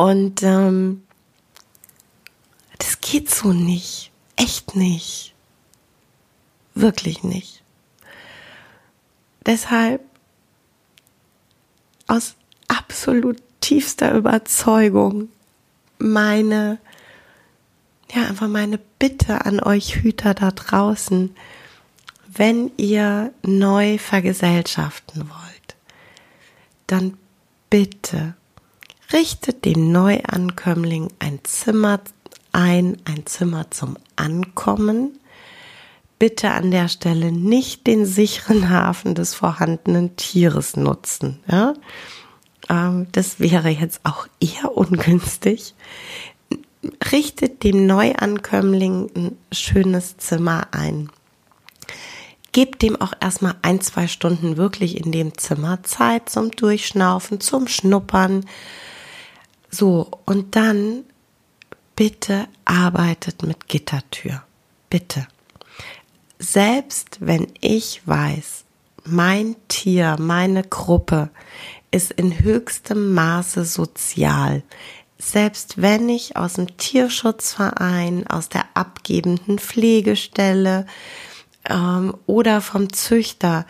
Und 0.00 0.42
ähm, 0.42 1.02
das 2.78 3.02
geht 3.02 3.28
so 3.28 3.52
nicht. 3.52 4.10
Echt 4.34 4.74
nicht. 4.74 5.34
Wirklich 6.74 7.22
nicht. 7.22 7.62
Deshalb 9.44 10.00
aus 12.06 12.34
absolut 12.66 13.42
tiefster 13.60 14.14
Überzeugung 14.14 15.28
meine, 15.98 16.78
ja, 18.14 18.22
einfach 18.22 18.48
meine 18.48 18.78
Bitte 18.78 19.44
an 19.44 19.60
euch 19.60 19.96
Hüter 19.96 20.32
da 20.32 20.50
draußen, 20.50 21.36
wenn 22.26 22.70
ihr 22.78 23.34
neu 23.42 23.98
vergesellschaften 23.98 25.28
wollt, 25.28 25.76
dann 26.86 27.18
bitte 27.68 28.34
richtet 29.12 29.64
dem 29.64 29.92
Neuankömmling 29.92 31.08
ein 31.18 31.40
Zimmer 31.42 32.00
ein, 32.52 32.96
ein 33.04 33.26
Zimmer 33.26 33.70
zum 33.70 33.96
Ankommen. 34.16 35.18
Bitte 36.18 36.50
an 36.50 36.70
der 36.70 36.88
Stelle 36.88 37.32
nicht 37.32 37.86
den 37.86 38.04
sicheren 38.04 38.68
Hafen 38.68 39.14
des 39.14 39.34
vorhandenen 39.34 40.16
Tieres 40.16 40.76
nutzen. 40.76 41.40
Ja? 41.50 41.74
Ähm, 42.68 43.06
das 43.12 43.40
wäre 43.40 43.68
jetzt 43.68 44.00
auch 44.04 44.26
eher 44.40 44.76
ungünstig. 44.76 45.74
richtet 47.12 47.62
dem 47.62 47.86
Neuankömmling 47.86 49.10
ein 49.14 49.38
schönes 49.52 50.16
Zimmer 50.16 50.68
ein. 50.72 51.10
Gebt 52.52 52.82
dem 52.82 53.00
auch 53.00 53.12
erstmal 53.20 53.54
ein, 53.62 53.80
zwei 53.80 54.08
Stunden 54.08 54.56
wirklich 54.56 54.96
in 54.96 55.12
dem 55.12 55.38
Zimmer 55.38 55.82
Zeit 55.84 56.28
zum 56.28 56.50
Durchschnaufen, 56.50 57.40
zum 57.40 57.68
Schnuppern. 57.68 58.44
So, 59.70 60.10
und 60.26 60.56
dann 60.56 61.04
bitte 61.96 62.48
arbeitet 62.64 63.42
mit 63.42 63.68
Gittertür. 63.68 64.42
Bitte. 64.88 65.26
Selbst 66.38 67.18
wenn 67.20 67.46
ich 67.60 68.06
weiß, 68.06 68.64
mein 69.04 69.56
Tier, 69.68 70.16
meine 70.18 70.62
Gruppe 70.64 71.30
ist 71.90 72.12
in 72.12 72.40
höchstem 72.40 73.12
Maße 73.12 73.64
sozial, 73.64 74.62
selbst 75.18 75.82
wenn 75.82 76.08
ich 76.08 76.36
aus 76.36 76.54
dem 76.54 76.76
Tierschutzverein, 76.76 78.26
aus 78.26 78.48
der 78.48 78.64
abgebenden 78.74 79.58
Pflegestelle 79.58 80.86
ähm, 81.68 82.14
oder 82.26 82.60
vom 82.60 82.92
Züchter 82.92 83.66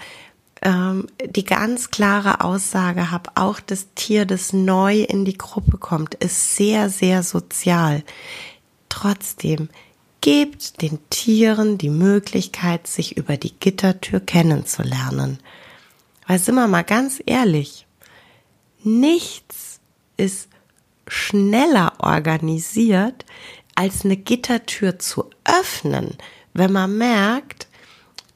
ähm, 0.63 1.07
die 1.25 1.45
ganz 1.45 1.91
klare 1.91 2.43
Aussage 2.43 3.11
habe, 3.11 3.31
auch 3.35 3.61
das 3.61 3.89
Tier, 3.95 4.27
das 4.27 4.53
neu 4.53 5.03
in 5.03 5.25
die 5.25 5.39
Gruppe 5.39 5.79
kommt, 5.79 6.15
ist 6.15 6.57
sehr, 6.57 6.91
sehr 6.91 7.23
sozial. 7.23 8.03
Trotzdem 8.89 9.69
gebt 10.21 10.83
den 10.83 10.99
Tieren 11.09 11.79
die 11.79 11.91
Möglichkeit, 11.91 12.87
sich 12.87 13.17
über 13.17 13.37
die 13.37 13.59
Gittertür 13.59 14.21
kennenzulernen. 14.21 15.39
Weil 16.27 16.39
sind 16.39 16.57
wir 16.57 16.69
mal 16.69 16.85
ganz 16.85 17.23
ehrlich, 17.25 17.87
nichts 18.83 19.81
ist 20.17 20.49
schneller 21.09 21.95
organisiert, 21.99 23.25
als 23.75 24.05
eine 24.05 24.17
Gittertür 24.17 24.99
zu 24.99 25.31
öffnen, 25.45 26.17
wenn 26.53 26.73
man 26.73 26.99
merkt, 26.99 27.67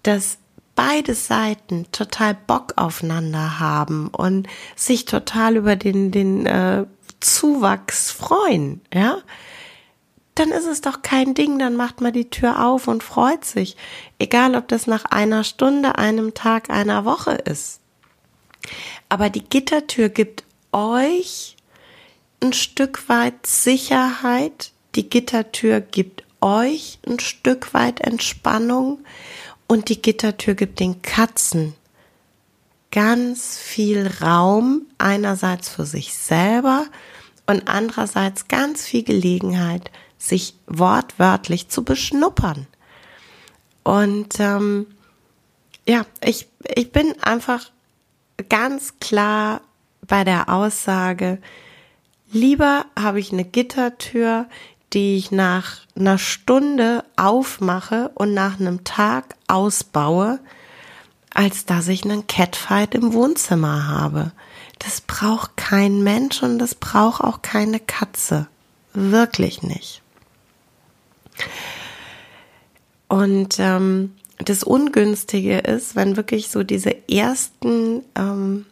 dass 0.02 0.38
beide 0.74 1.14
Seiten 1.14 1.86
total 1.92 2.34
Bock 2.34 2.74
aufeinander 2.76 3.58
haben 3.60 4.08
und 4.08 4.48
sich 4.76 5.04
total 5.04 5.56
über 5.56 5.76
den, 5.76 6.10
den 6.10 6.46
äh, 6.46 6.84
Zuwachs 7.20 8.10
freuen, 8.10 8.80
ja, 8.92 9.18
dann 10.34 10.50
ist 10.50 10.66
es 10.66 10.80
doch 10.80 11.02
kein 11.02 11.34
Ding, 11.34 11.58
dann 11.58 11.76
macht 11.76 12.00
man 12.00 12.12
die 12.12 12.28
Tür 12.28 12.64
auf 12.66 12.88
und 12.88 13.04
freut 13.04 13.44
sich. 13.44 13.76
Egal, 14.18 14.56
ob 14.56 14.66
das 14.66 14.86
nach 14.86 15.04
einer 15.04 15.44
Stunde, 15.44 15.96
einem 15.96 16.34
Tag, 16.34 16.70
einer 16.70 17.04
Woche 17.04 17.32
ist. 17.32 17.80
Aber 19.08 19.30
die 19.30 19.44
Gittertür 19.44 20.08
gibt 20.08 20.42
euch 20.72 21.56
ein 22.42 22.52
Stück 22.52 23.08
weit 23.08 23.46
Sicherheit. 23.46 24.72
Die 24.96 25.08
Gittertür 25.08 25.80
gibt 25.80 26.24
euch 26.40 26.98
ein 27.06 27.20
Stück 27.20 27.72
weit 27.72 28.00
Entspannung 28.00 28.98
und 29.66 29.88
die 29.88 30.00
Gittertür 30.00 30.54
gibt 30.54 30.80
den 30.80 31.02
Katzen 31.02 31.74
ganz 32.90 33.58
viel 33.58 34.08
Raum, 34.22 34.82
einerseits 34.98 35.68
für 35.68 35.84
sich 35.84 36.14
selber 36.14 36.86
und 37.46 37.66
andererseits 37.66 38.46
ganz 38.46 38.84
viel 38.84 39.02
Gelegenheit, 39.02 39.90
sich 40.16 40.54
wortwörtlich 40.66 41.68
zu 41.68 41.82
beschnuppern. 41.82 42.66
Und 43.82 44.38
ähm, 44.38 44.86
ja, 45.86 46.06
ich, 46.22 46.46
ich 46.74 46.92
bin 46.92 47.14
einfach 47.20 47.70
ganz 48.48 48.94
klar 49.00 49.60
bei 50.06 50.24
der 50.24 50.48
Aussage, 50.48 51.40
lieber 52.32 52.86
habe 52.98 53.20
ich 53.20 53.32
eine 53.32 53.44
Gittertür, 53.44 54.46
die 54.94 55.16
ich 55.16 55.30
nach 55.30 55.78
einer 55.96 56.18
Stunde 56.18 57.04
aufmache 57.16 58.10
und 58.14 58.32
nach 58.32 58.60
einem 58.60 58.84
Tag 58.84 59.34
ausbaue, 59.48 60.38
als 61.32 61.66
dass 61.66 61.88
ich 61.88 62.04
einen 62.04 62.26
Catfight 62.26 62.94
im 62.94 63.12
Wohnzimmer 63.12 63.88
habe. 63.88 64.32
Das 64.78 65.00
braucht 65.00 65.56
kein 65.56 66.02
Mensch 66.02 66.42
und 66.42 66.58
das 66.58 66.74
braucht 66.74 67.22
auch 67.22 67.42
keine 67.42 67.80
Katze. 67.80 68.46
Wirklich 68.92 69.62
nicht. 69.62 70.02
Und 73.08 73.58
ähm, 73.58 74.14
das 74.38 74.62
Ungünstige 74.62 75.58
ist, 75.58 75.96
wenn 75.96 76.16
wirklich 76.16 76.48
so 76.48 76.62
diese 76.62 77.08
ersten 77.08 78.02
ähm, 78.16 78.66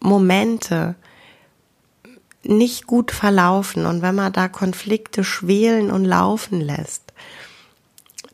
Momente 0.00 0.94
nicht 2.42 2.86
gut 2.86 3.10
verlaufen. 3.10 3.86
Und 3.86 4.02
wenn 4.02 4.14
man 4.14 4.32
da 4.32 4.48
Konflikte 4.48 5.24
schwelen 5.24 5.90
und 5.90 6.04
laufen 6.04 6.60
lässt, 6.60 7.12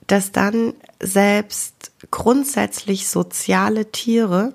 dass 0.07 0.33
dann 0.33 0.75
selbst 1.01 1.91
grundsätzlich 2.11 3.09
soziale 3.09 3.91
Tiere 3.91 4.53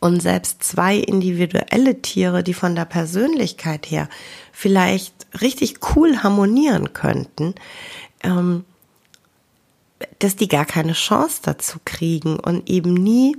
und 0.00 0.20
selbst 0.20 0.62
zwei 0.62 0.96
individuelle 0.96 2.00
Tiere, 2.00 2.44
die 2.44 2.54
von 2.54 2.76
der 2.76 2.84
Persönlichkeit 2.84 3.90
her 3.90 4.08
vielleicht 4.52 5.14
richtig 5.40 5.80
cool 5.94 6.22
harmonieren 6.22 6.92
könnten, 6.92 7.54
ähm, 8.22 8.64
dass 10.20 10.36
die 10.36 10.46
gar 10.46 10.64
keine 10.64 10.92
Chance 10.92 11.40
dazu 11.42 11.78
kriegen 11.84 12.38
und 12.38 12.68
eben 12.70 12.94
nie 12.94 13.36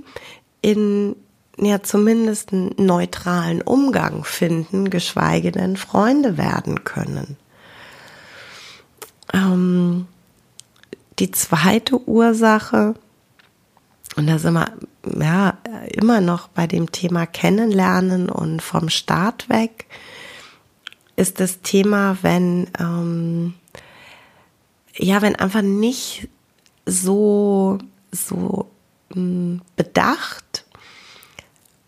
in 0.60 1.16
ja 1.64 1.82
zumindest 1.82 2.52
einen 2.52 2.74
neutralen 2.76 3.62
Umgang 3.62 4.24
finden, 4.24 4.90
geschweige 4.90 5.52
denn 5.52 5.76
Freunde 5.76 6.36
werden 6.36 6.84
können. 6.84 7.36
Ähm, 9.32 10.06
die 11.18 11.30
zweite 11.30 12.00
Ursache, 12.08 12.94
und 14.16 14.26
da 14.26 14.38
sind 14.38 14.54
wir 14.54 14.72
ja 15.18 15.58
immer 15.92 16.20
noch 16.20 16.48
bei 16.48 16.66
dem 16.66 16.90
Thema 16.92 17.26
Kennenlernen 17.26 18.28
und 18.28 18.62
vom 18.62 18.88
Start 18.88 19.48
weg, 19.48 19.86
ist 21.16 21.40
das 21.40 21.60
Thema, 21.60 22.16
wenn 22.22 22.68
ähm, 22.78 23.54
ja, 24.96 25.22
wenn 25.22 25.36
einfach 25.36 25.62
nicht 25.62 26.28
so 26.86 27.78
so 28.10 28.70
mh, 29.10 29.14
hm, 29.14 29.62
bedacht 29.76 30.49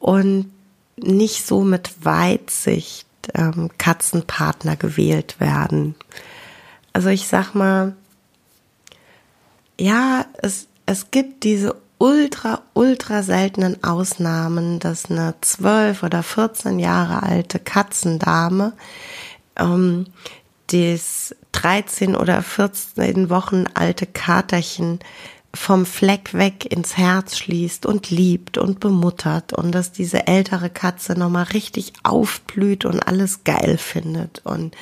und 0.02 0.50
nicht 0.96 1.46
so 1.46 1.62
mit 1.62 2.04
Weitsicht 2.04 3.06
ähm, 3.34 3.70
Katzenpartner 3.78 4.74
gewählt 4.74 5.38
werden. 5.38 5.94
Also 6.92 7.08
ich 7.08 7.28
sag 7.28 7.54
mal, 7.54 7.94
ja, 9.78 10.26
es, 10.42 10.66
es 10.86 11.12
gibt 11.12 11.44
diese 11.44 11.76
ultra, 11.98 12.62
ultra 12.74 13.22
seltenen 13.22 13.84
Ausnahmen, 13.84 14.80
dass 14.80 15.08
eine 15.08 15.34
zwölf 15.40 16.02
oder 16.02 16.24
14 16.24 16.80
Jahre 16.80 17.22
alte 17.22 17.60
Katzendame 17.60 18.72
ähm, 19.56 20.06
das 20.66 21.36
13 21.52 22.16
oder 22.16 22.42
14 22.42 23.30
Wochen 23.30 23.66
alte 23.74 24.06
Katerchen 24.06 24.98
vom 25.54 25.84
Fleck 25.84 26.32
weg 26.34 26.72
ins 26.72 26.96
Herz 26.96 27.36
schließt 27.36 27.84
und 27.84 28.10
liebt 28.10 28.56
und 28.56 28.80
bemuttert 28.80 29.52
und 29.52 29.72
dass 29.72 29.92
diese 29.92 30.26
ältere 30.26 30.70
Katze 30.70 31.12
nochmal 31.12 31.44
richtig 31.44 31.92
aufblüht 32.02 32.84
und 32.84 33.00
alles 33.00 33.44
geil 33.44 33.76
findet 33.76 34.40
und 34.44 34.74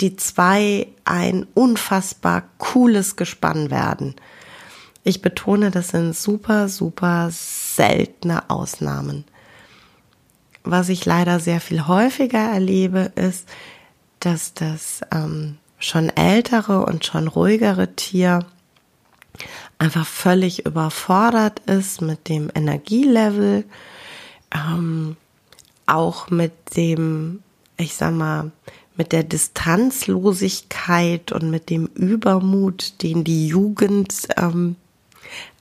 die 0.00 0.16
zwei 0.16 0.88
ein 1.04 1.46
unfassbar 1.54 2.44
cooles 2.58 3.16
Gespann 3.16 3.70
werden. 3.70 4.14
Ich 5.04 5.22
betone, 5.22 5.70
das 5.70 5.88
sind 5.88 6.16
super, 6.16 6.68
super 6.68 7.28
seltene 7.30 8.50
Ausnahmen. 8.50 9.24
Was 10.64 10.88
ich 10.88 11.04
leider 11.04 11.40
sehr 11.40 11.60
viel 11.60 11.86
häufiger 11.86 12.40
erlebe, 12.40 13.12
ist, 13.14 13.48
dass 14.20 14.52
das 14.54 15.02
ähm, 15.14 15.58
schon 15.78 16.08
ältere 16.08 16.84
und 16.84 17.04
schon 17.06 17.28
ruhigere 17.28 17.94
Tier 17.94 18.46
einfach 19.78 20.06
völlig 20.06 20.66
überfordert 20.66 21.60
ist 21.60 22.02
mit 22.02 22.28
dem 22.28 22.50
Energielevel, 22.54 23.64
ähm, 24.54 25.16
auch 25.86 26.30
mit 26.30 26.52
dem, 26.76 27.42
ich 27.76 27.94
sag 27.94 28.14
mal, 28.14 28.52
mit 28.96 29.12
der 29.12 29.22
Distanzlosigkeit 29.22 31.30
und 31.32 31.50
mit 31.50 31.70
dem 31.70 31.86
Übermut, 31.94 33.02
den 33.02 33.24
die 33.24 33.46
Jugend 33.46 34.28
ähm, 34.36 34.76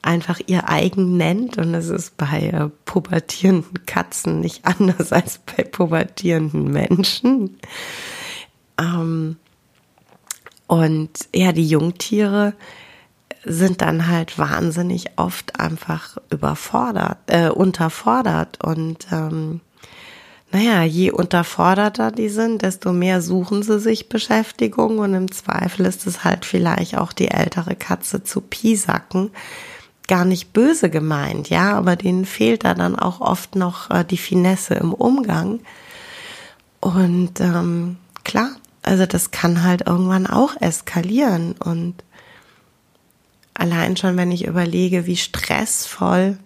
einfach 0.01 0.41
ihr 0.47 0.69
eigen 0.69 1.17
nennt. 1.17 1.57
Und 1.57 1.73
es 1.73 1.89
ist 1.89 2.15
bei 2.17 2.49
äh, 2.49 2.69
pubertierenden 2.85 3.85
Katzen 3.85 4.39
nicht 4.39 4.65
anders 4.65 5.11
als 5.11 5.39
bei 5.39 5.63
pubertierenden 5.63 6.71
Menschen. 6.71 7.57
Ähm, 8.79 9.35
und 10.67 11.11
ja, 11.33 11.51
die 11.51 11.67
Jungtiere 11.67 12.53
sind 13.45 13.81
dann 13.81 14.07
halt 14.07 14.37
wahnsinnig 14.37 15.05
oft 15.17 15.59
einfach 15.59 16.17
überfordert, 16.29 17.17
äh, 17.27 17.49
unterfordert 17.49 18.63
und 18.63 19.07
ähm, 19.11 19.61
naja, 20.51 20.83
je 20.83 21.11
unterforderter 21.11 22.11
die 22.11 22.29
sind, 22.29 22.61
desto 22.61 22.93
mehr 22.93 23.21
suchen 23.21 23.61
sie 23.61 23.79
sich 23.79 24.07
Beschäftigung 24.07 24.99
und 24.99 25.13
im 25.13 25.31
Zweifel 25.31 25.85
ist 25.85 26.07
es 26.07 26.23
halt 26.23 26.45
vielleicht 26.45 26.97
auch 26.97 27.11
die 27.11 27.29
ältere 27.29 27.75
Katze 27.75 28.23
zu 28.23 28.41
piesacken. 28.41 29.31
Gar 30.07 30.23
nicht 30.23 30.53
böse 30.53 30.89
gemeint, 30.89 31.49
ja, 31.49 31.73
aber 31.73 31.95
denen 31.95 32.25
fehlt 32.25 32.63
da 32.63 32.73
dann 32.73 32.95
auch 32.97 33.21
oft 33.21 33.55
noch 33.55 33.89
äh, 33.89 34.05
die 34.05 34.17
Finesse 34.17 34.75
im 34.75 34.93
Umgang. 34.93 35.59
Und 36.79 37.41
ähm, 37.41 37.97
klar, 38.23 38.51
also 38.81 39.05
das 39.05 39.31
kann 39.31 39.63
halt 39.63 39.87
irgendwann 39.87 40.27
auch 40.27 40.55
eskalieren 40.61 41.53
und 41.53 41.95
allein 43.55 43.97
schon, 43.97 44.17
wenn 44.17 44.31
ich 44.31 44.45
überlege, 44.45 45.05
wie 45.05 45.17
stressvoll 45.17 46.37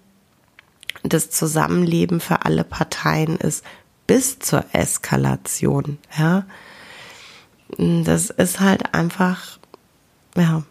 das 1.03 1.29
Zusammenleben 1.29 2.19
für 2.19 2.45
alle 2.45 2.63
Parteien 2.63 3.37
ist, 3.37 3.63
bis 4.07 4.39
zur 4.39 4.65
Eskalation, 4.73 5.97
ja. 6.17 6.45
Das 7.77 8.31
ist 8.31 8.59
halt 8.59 8.95
einfach, 8.95 9.59
ja, 10.35 10.63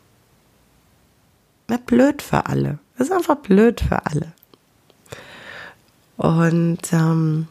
blöd 1.86 2.22
für 2.22 2.46
alle. 2.46 2.78
Das 2.96 3.08
ist 3.08 3.12
einfach 3.12 3.36
blöd 3.36 3.80
für 3.80 4.04
alle. 4.06 4.32
Und 6.16 6.92
ähm, 6.92 7.46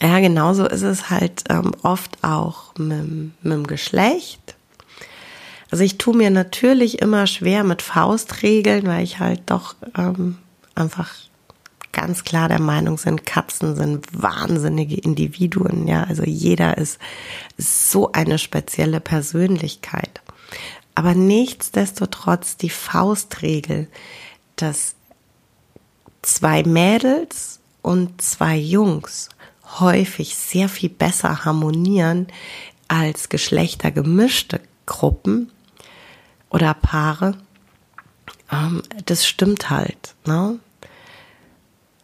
ja, 0.00 0.18
genauso 0.18 0.66
ist 0.66 0.82
es 0.82 1.10
halt 1.10 1.44
ähm, 1.48 1.72
oft 1.82 2.22
auch 2.22 2.74
mit, 2.76 3.44
mit 3.44 3.52
dem 3.52 3.66
Geschlecht. 3.66 4.56
Also 5.70 5.84
ich 5.84 5.98
tue 5.98 6.16
mir 6.16 6.30
natürlich 6.30 7.00
immer 7.00 7.26
schwer 7.26 7.64
mit 7.64 7.82
Faustregeln, 7.82 8.86
weil 8.86 9.04
ich 9.04 9.18
halt 9.18 9.42
doch 9.46 9.74
ähm, 9.96 10.38
einfach 10.74 11.10
ganz 11.92 12.24
klar 12.24 12.48
der 12.48 12.60
Meinung 12.60 12.96
sind, 12.96 13.26
Katzen 13.26 13.74
sind 13.74 14.06
wahnsinnige 14.12 14.94
Individuen. 14.94 15.86
Ja, 15.88 16.04
also 16.04 16.22
jeder 16.22 16.78
ist 16.78 16.98
so 17.56 18.12
eine 18.12 18.38
spezielle 18.38 19.00
Persönlichkeit. 19.00 20.20
Aber 20.94 21.14
nichtsdestotrotz 21.14 22.56
die 22.56 22.70
Faustregel, 22.70 23.88
dass 24.56 24.94
zwei 26.22 26.62
Mädels 26.62 27.60
und 27.82 28.20
zwei 28.22 28.56
Jungs 28.56 29.28
häufig 29.80 30.34
sehr 30.34 30.68
viel 30.68 30.90
besser 30.90 31.44
harmonieren 31.44 32.28
als 32.88 33.28
geschlechtergemischte 33.28 34.60
Gruppen 34.86 35.50
oder 36.50 36.74
Paare, 36.74 37.36
ähm, 38.50 38.82
das 39.06 39.26
stimmt 39.26 39.70
halt. 39.70 40.14
Ne? 40.26 40.58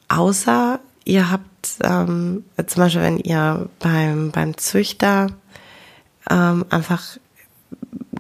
Außer 0.08 0.80
ihr 1.04 1.30
habt 1.30 1.78
ähm, 1.82 2.44
zum 2.66 2.82
Beispiel, 2.82 3.02
wenn 3.02 3.18
ihr 3.18 3.68
beim, 3.78 4.30
beim 4.30 4.56
Züchter 4.56 5.28
ähm, 6.30 6.64
einfach 6.70 7.18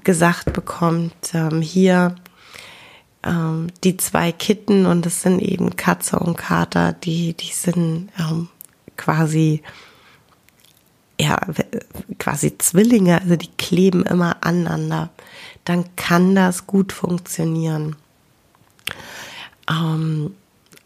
gesagt 0.02 0.52
bekommt, 0.52 1.14
ähm, 1.34 1.60
hier 1.60 2.14
ähm, 3.24 3.68
die 3.82 3.96
zwei 3.96 4.32
Kitten 4.32 4.86
und 4.86 5.06
das 5.06 5.22
sind 5.22 5.40
eben 5.40 5.76
Katze 5.76 6.18
und 6.18 6.36
Kater, 6.36 6.92
die, 6.92 7.34
die 7.34 7.52
sind 7.52 8.10
ähm, 8.18 8.48
quasi 8.96 9.62
ja, 11.20 11.38
quasi 12.18 12.58
Zwillinge, 12.58 13.20
also 13.20 13.36
die 13.36 13.50
kleben 13.56 14.04
immer 14.04 14.38
aneinander, 14.40 15.10
dann 15.64 15.96
kann 15.96 16.34
das 16.34 16.66
gut 16.66 16.92
funktionieren. 16.92 17.96
Ähm, 19.70 20.34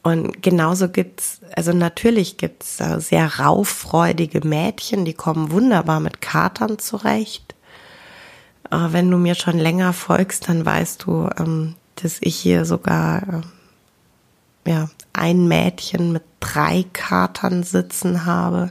und 0.03 0.43
genauso 0.43 0.89
gibt's, 0.89 1.41
also 1.55 1.73
natürlich 1.73 2.37
gibt's 2.37 2.79
sehr 2.79 3.39
rauffreudige 3.41 4.47
Mädchen, 4.47 5.05
die 5.05 5.15
kommen 5.15 5.51
wunderbar 5.51 6.01
mit 6.01 6.21
Katern 6.21 6.79
zurecht. 6.79 7.55
Äh, 8.71 8.89
wenn 8.91 9.11
du 9.11 9.19
mir 9.19 9.35
schon 9.35 9.59
länger 9.59 9.93
folgst, 9.93 10.49
dann 10.49 10.65
weißt 10.65 11.05
du, 11.05 11.29
ähm, 11.39 11.75
dass 11.97 12.19
ich 12.21 12.37
hier 12.37 12.65
sogar 12.65 13.43
äh, 14.65 14.71
ja, 14.71 14.89
ein 15.13 15.49
Mädchen 15.49 16.13
mit 16.13 16.23
drei 16.41 16.85
Katern 16.93 17.63
sitzen 17.63 18.25
habe. 18.25 18.71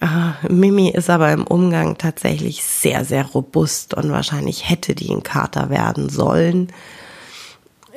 Äh, 0.00 0.48
Mimi 0.48 0.90
ist 0.90 1.10
aber 1.10 1.32
im 1.32 1.46
Umgang 1.46 1.98
tatsächlich 1.98 2.62
sehr, 2.64 3.04
sehr 3.04 3.24
robust 3.26 3.94
und 3.94 4.10
wahrscheinlich 4.10 4.68
hätte 4.68 4.94
die 4.94 5.10
ein 5.10 5.22
Kater 5.22 5.70
werden 5.70 6.08
sollen. 6.08 6.72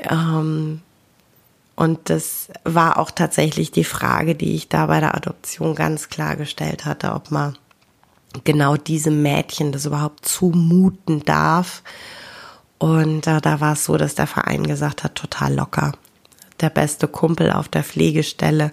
Ähm, 0.03 0.81
und 1.75 2.09
das 2.09 2.47
war 2.63 2.97
auch 2.97 3.11
tatsächlich 3.11 3.71
die 3.71 3.83
Frage, 3.83 4.35
die 4.35 4.55
ich 4.55 4.67
da 4.67 4.87
bei 4.87 4.99
der 4.99 5.15
Adoption 5.15 5.75
ganz 5.75 6.09
klar 6.09 6.35
gestellt 6.35 6.85
hatte, 6.85 7.13
ob 7.13 7.29
man 7.29 7.57
genau 8.43 8.77
diesem 8.77 9.21
Mädchen 9.21 9.71
das 9.71 9.85
überhaupt 9.85 10.27
zumuten 10.27 11.23
darf. 11.23 11.83
Und 12.79 13.27
äh, 13.27 13.41
da 13.41 13.59
war 13.59 13.73
es 13.73 13.85
so, 13.85 13.97
dass 13.97 14.15
der 14.15 14.27
Verein 14.27 14.65
gesagt 14.65 15.03
hat, 15.03 15.15
total 15.15 15.53
locker. 15.53 15.93
Der 16.59 16.69
beste 16.69 17.07
Kumpel 17.07 17.51
auf 17.51 17.67
der 17.67 17.83
Pflegestelle 17.83 18.71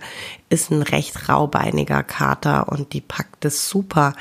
ist 0.48 0.70
ein 0.70 0.82
recht 0.82 1.28
raubeiniger 1.28 2.02
Kater 2.02 2.68
und 2.68 2.92
die 2.92 3.02
packt 3.02 3.44
es 3.44 3.68
super. 3.68 4.14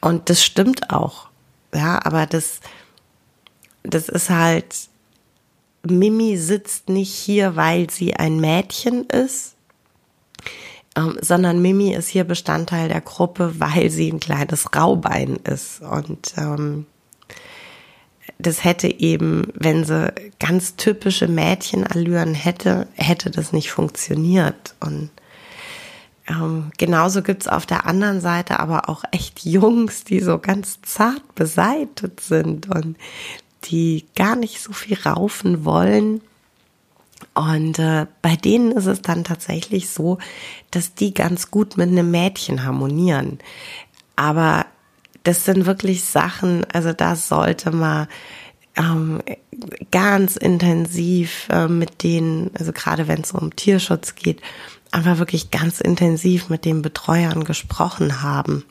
Und 0.00 0.30
das 0.30 0.44
stimmt 0.44 0.90
auch. 0.90 1.28
Ja, 1.74 2.04
aber 2.04 2.26
das, 2.26 2.60
das 3.82 4.08
ist 4.08 4.30
halt, 4.30 4.74
Mimi 5.84 6.36
sitzt 6.36 6.88
nicht 6.88 7.12
hier, 7.12 7.56
weil 7.56 7.90
sie 7.90 8.14
ein 8.14 8.40
Mädchen 8.40 9.04
ist, 9.06 9.56
ähm, 10.96 11.18
sondern 11.20 11.60
Mimi 11.60 11.92
ist 11.92 12.08
hier 12.08 12.24
Bestandteil 12.24 12.88
der 12.88 13.00
Gruppe, 13.00 13.58
weil 13.58 13.90
sie 13.90 14.10
ein 14.10 14.20
kleines 14.20 14.74
Raubein 14.74 15.36
ist. 15.44 15.82
Und 15.82 16.34
ähm, 16.36 16.86
das 18.38 18.64
hätte 18.64 18.88
eben, 18.88 19.48
wenn 19.54 19.84
sie 19.84 20.12
ganz 20.38 20.76
typische 20.76 21.28
Mädchenallüren 21.28 22.34
hätte, 22.34 22.86
hätte 22.94 23.30
das 23.30 23.52
nicht 23.52 23.70
funktioniert. 23.70 24.74
Und 24.80 25.10
ähm, 26.28 26.70
genauso 26.76 27.22
gibt's 27.22 27.48
auf 27.48 27.66
der 27.66 27.86
anderen 27.86 28.20
Seite 28.20 28.60
aber 28.60 28.88
auch 28.88 29.04
echt 29.10 29.44
Jungs, 29.44 30.04
die 30.04 30.20
so 30.20 30.38
ganz 30.38 30.80
zart 30.82 31.34
beseitet 31.34 32.20
sind 32.20 32.68
und 32.68 32.96
die 33.64 34.04
gar 34.14 34.36
nicht 34.36 34.60
so 34.60 34.72
viel 34.72 34.98
raufen 34.98 35.64
wollen. 35.64 36.20
Und 37.34 37.78
äh, 37.78 38.06
bei 38.20 38.36
denen 38.36 38.72
ist 38.72 38.86
es 38.86 39.00
dann 39.00 39.24
tatsächlich 39.24 39.88
so, 39.88 40.18
dass 40.70 40.94
die 40.94 41.14
ganz 41.14 41.50
gut 41.50 41.76
mit 41.76 41.88
einem 41.88 42.10
Mädchen 42.10 42.64
harmonieren. 42.64 43.38
Aber 44.14 44.66
das 45.26 45.44
sind 45.44 45.66
wirklich 45.66 46.04
Sachen, 46.04 46.64
also 46.72 46.92
da 46.92 47.16
sollte 47.16 47.72
man 47.72 48.06
ähm, 48.76 49.22
ganz 49.90 50.36
intensiv 50.36 51.48
äh, 51.50 51.66
mit 51.66 52.02
denen, 52.02 52.50
also 52.58 52.72
gerade 52.72 53.08
wenn 53.08 53.22
es 53.22 53.32
um 53.32 53.56
Tierschutz 53.56 54.14
geht, 54.14 54.40
einfach 54.92 55.18
wirklich 55.18 55.50
ganz 55.50 55.80
intensiv 55.80 56.48
mit 56.48 56.64
den 56.64 56.82
Betreuern 56.82 57.44
gesprochen 57.44 58.22
haben. 58.22 58.64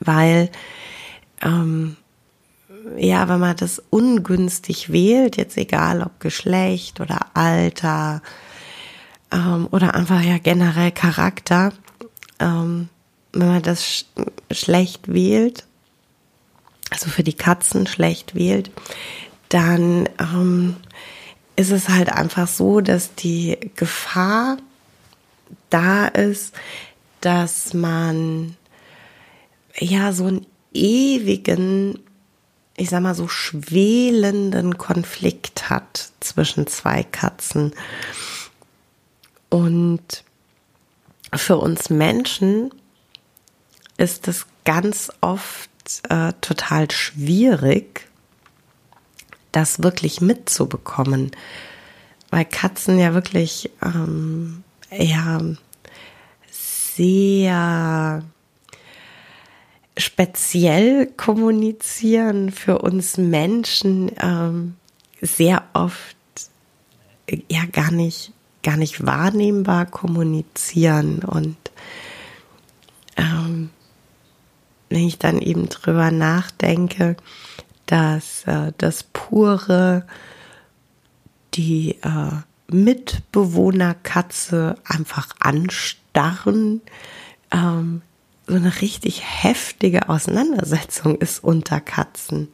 Weil 0.00 0.50
ähm, 1.40 1.96
ja, 2.96 3.28
wenn 3.28 3.40
man 3.40 3.56
das 3.56 3.82
ungünstig 3.90 4.92
wählt, 4.92 5.36
jetzt 5.36 5.56
egal 5.56 6.02
ob 6.02 6.20
Geschlecht 6.20 7.00
oder 7.00 7.26
Alter 7.34 8.22
ähm, 9.32 9.68
oder 9.70 9.94
einfach 9.94 10.20
ja 10.20 10.38
generell 10.38 10.92
Charakter, 10.92 11.72
ähm, 12.40 12.88
wenn 13.32 13.48
man 13.48 13.62
das 13.62 13.84
sch 13.84 14.04
schlecht 14.50 15.12
wählt, 15.12 15.66
also 16.90 17.10
für 17.10 17.22
die 17.22 17.34
Katzen 17.34 17.86
schlecht 17.86 18.34
wählt, 18.34 18.70
dann 19.50 20.08
ähm, 20.18 20.76
ist 21.56 21.70
es 21.70 21.88
halt 21.88 22.10
einfach 22.10 22.48
so, 22.48 22.80
dass 22.80 23.14
die 23.14 23.58
Gefahr 23.76 24.56
da 25.70 26.06
ist, 26.06 26.54
dass 27.20 27.74
man 27.74 28.56
ja 29.78 30.12
so 30.12 30.26
einen 30.26 30.46
ewigen 30.72 31.98
ich 32.78 32.90
sag 32.90 33.02
mal 33.02 33.14
so 33.14 33.26
schwelenden 33.26 34.78
Konflikt 34.78 35.68
hat 35.68 36.12
zwischen 36.20 36.68
zwei 36.68 37.02
Katzen. 37.02 37.72
Und 39.50 40.22
für 41.34 41.56
uns 41.56 41.90
Menschen 41.90 42.70
ist 43.98 44.26
es 44.28 44.46
ganz 44.64 45.12
oft 45.20 45.70
äh, 46.08 46.32
total 46.40 46.90
schwierig, 46.90 48.08
das 49.52 49.82
wirklich 49.82 50.20
mitzubekommen, 50.20 51.32
weil 52.30 52.44
Katzen 52.44 52.98
ja 52.98 53.12
wirklich 53.12 53.70
ähm, 53.82 54.64
ja 54.90 55.40
sehr 56.50 58.22
speziell 59.96 61.06
kommunizieren 61.06 62.50
für 62.52 62.78
uns 62.78 63.18
Menschen 63.18 64.12
ähm, 64.20 64.76
sehr 65.20 65.64
oft 65.72 66.16
äh, 67.26 67.40
ja 67.50 67.64
gar 67.70 67.90
nicht 67.90 68.32
gar 68.62 68.76
nicht 68.76 69.04
wahrnehmbar 69.06 69.86
kommunizieren. 69.86 71.20
Und 71.20 71.56
ähm, 73.16 73.70
wenn 74.88 75.06
ich 75.06 75.18
dann 75.18 75.40
eben 75.40 75.68
drüber 75.68 76.10
nachdenke, 76.10 77.16
dass 77.86 78.44
äh, 78.44 78.72
das 78.78 79.02
pure 79.02 80.06
die 81.54 81.96
äh, 82.02 82.30
Mitbewohnerkatze 82.70 84.76
einfach 84.84 85.30
anstarren, 85.40 86.82
ähm, 87.50 88.02
so 88.46 88.54
eine 88.54 88.80
richtig 88.80 89.22
heftige 89.24 90.08
Auseinandersetzung 90.08 91.16
ist 91.16 91.44
unter 91.44 91.80
Katzen. 91.80 92.48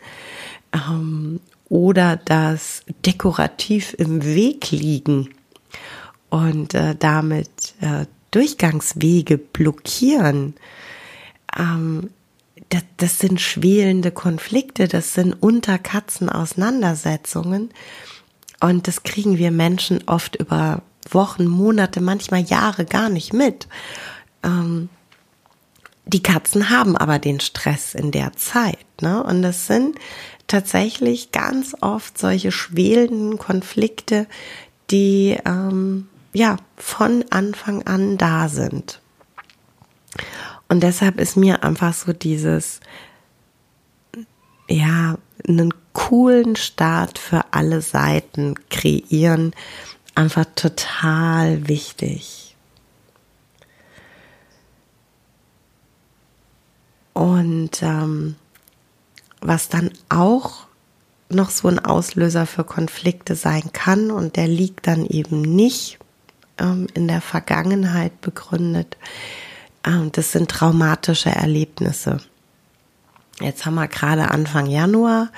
Ähm, 0.73 1.39
oder 1.69 2.17
das 2.17 2.83
dekorativ 3.07 3.95
im 3.99 4.25
Weg 4.25 4.71
liegen 4.71 5.31
und 6.31 6.73
äh, 6.75 6.97
damit 6.97 7.75
äh, 7.81 8.07
Durchgangswege 8.31 9.39
blockieren. 9.39 10.55
Ähm, 11.57 12.11
das, 12.69 12.83
das 12.97 13.19
sind 13.19 13.41
schwelende 13.41 14.11
Konflikte, 14.11 14.89
das 14.89 15.15
sind 15.15 15.33
unter 15.33 15.79
Katzen 15.79 16.29
Auseinandersetzungen. 16.29 17.71
Und 18.61 18.89
das 18.89 19.03
kriegen 19.03 19.39
wir 19.39 19.51
Menschen 19.51 20.03
oft 20.07 20.37
über 20.37 20.83
Wochen, 21.11 21.47
Monate, 21.47 22.01
manchmal 22.01 22.43
Jahre 22.43 22.85
gar 22.85 23.09
nicht 23.09 23.33
mit. 23.33 23.69
Ähm, 24.43 24.89
die 26.07 26.23
Katzen 26.23 26.71
haben 26.71 26.97
aber 26.97 27.19
den 27.19 27.41
Stress 27.41 27.95
in 27.95 28.11
der 28.11 28.33
Zeit. 28.35 28.87
Ne? 29.01 29.23
Und 29.23 29.43
das 29.43 29.67
sind 29.67 29.99
tatsächlich 30.47 31.33
ganz 31.33 31.75
oft 31.81 32.19
solche 32.19 32.53
schwelenden 32.53 33.39
Konflikte, 33.39 34.27
die 34.91 35.39
ähm, 35.47 36.09
ja 36.33 36.57
von 36.77 37.25
Anfang 37.31 37.87
an 37.87 38.19
da 38.19 38.49
sind. 38.49 39.01
Und 40.69 40.83
deshalb 40.83 41.21
ist 41.21 41.37
mir 41.37 41.63
einfach 41.63 41.95
so 41.95 42.13
dieses, 42.13 42.81
ja, 44.69 45.17
einen 45.47 45.75
coolen 45.93 46.57
Start 46.57 47.19
für 47.19 47.53
alle 47.53 47.81
Seiten 47.81 48.55
kreieren, 48.69 49.53
einfach 50.15 50.47
total 50.57 51.69
wichtig. 51.69 52.57
Und 57.13 57.83
ähm, 57.83 58.35
was 59.41 59.69
dann 59.69 59.91
auch 60.09 60.67
noch 61.29 61.51
so 61.51 61.69
ein 61.69 61.79
Auslöser 61.79 62.47
für 62.47 62.65
Konflikte 62.65 63.35
sein 63.35 63.73
kann 63.73 64.11
und 64.11 64.37
der 64.37 64.49
liegt 64.49 64.87
dann 64.87 65.07
eben 65.07 65.43
nicht 65.43 65.99
ähm, 66.59 66.87
in 66.95 67.09
der 67.09 67.21
Vergangenheit 67.21 68.21
begründet. 68.21 68.97
Ähm, 69.85 70.11
das 70.13 70.33
sind 70.33 70.51
traumatische 70.51 71.31
Erlebnisse. 71.31 72.19
Jetzt 73.41 73.67
haben 73.67 73.75
wir 73.75 73.89
gerade 73.89 74.31
Anfang 74.31 74.67
Januar. 74.67 75.31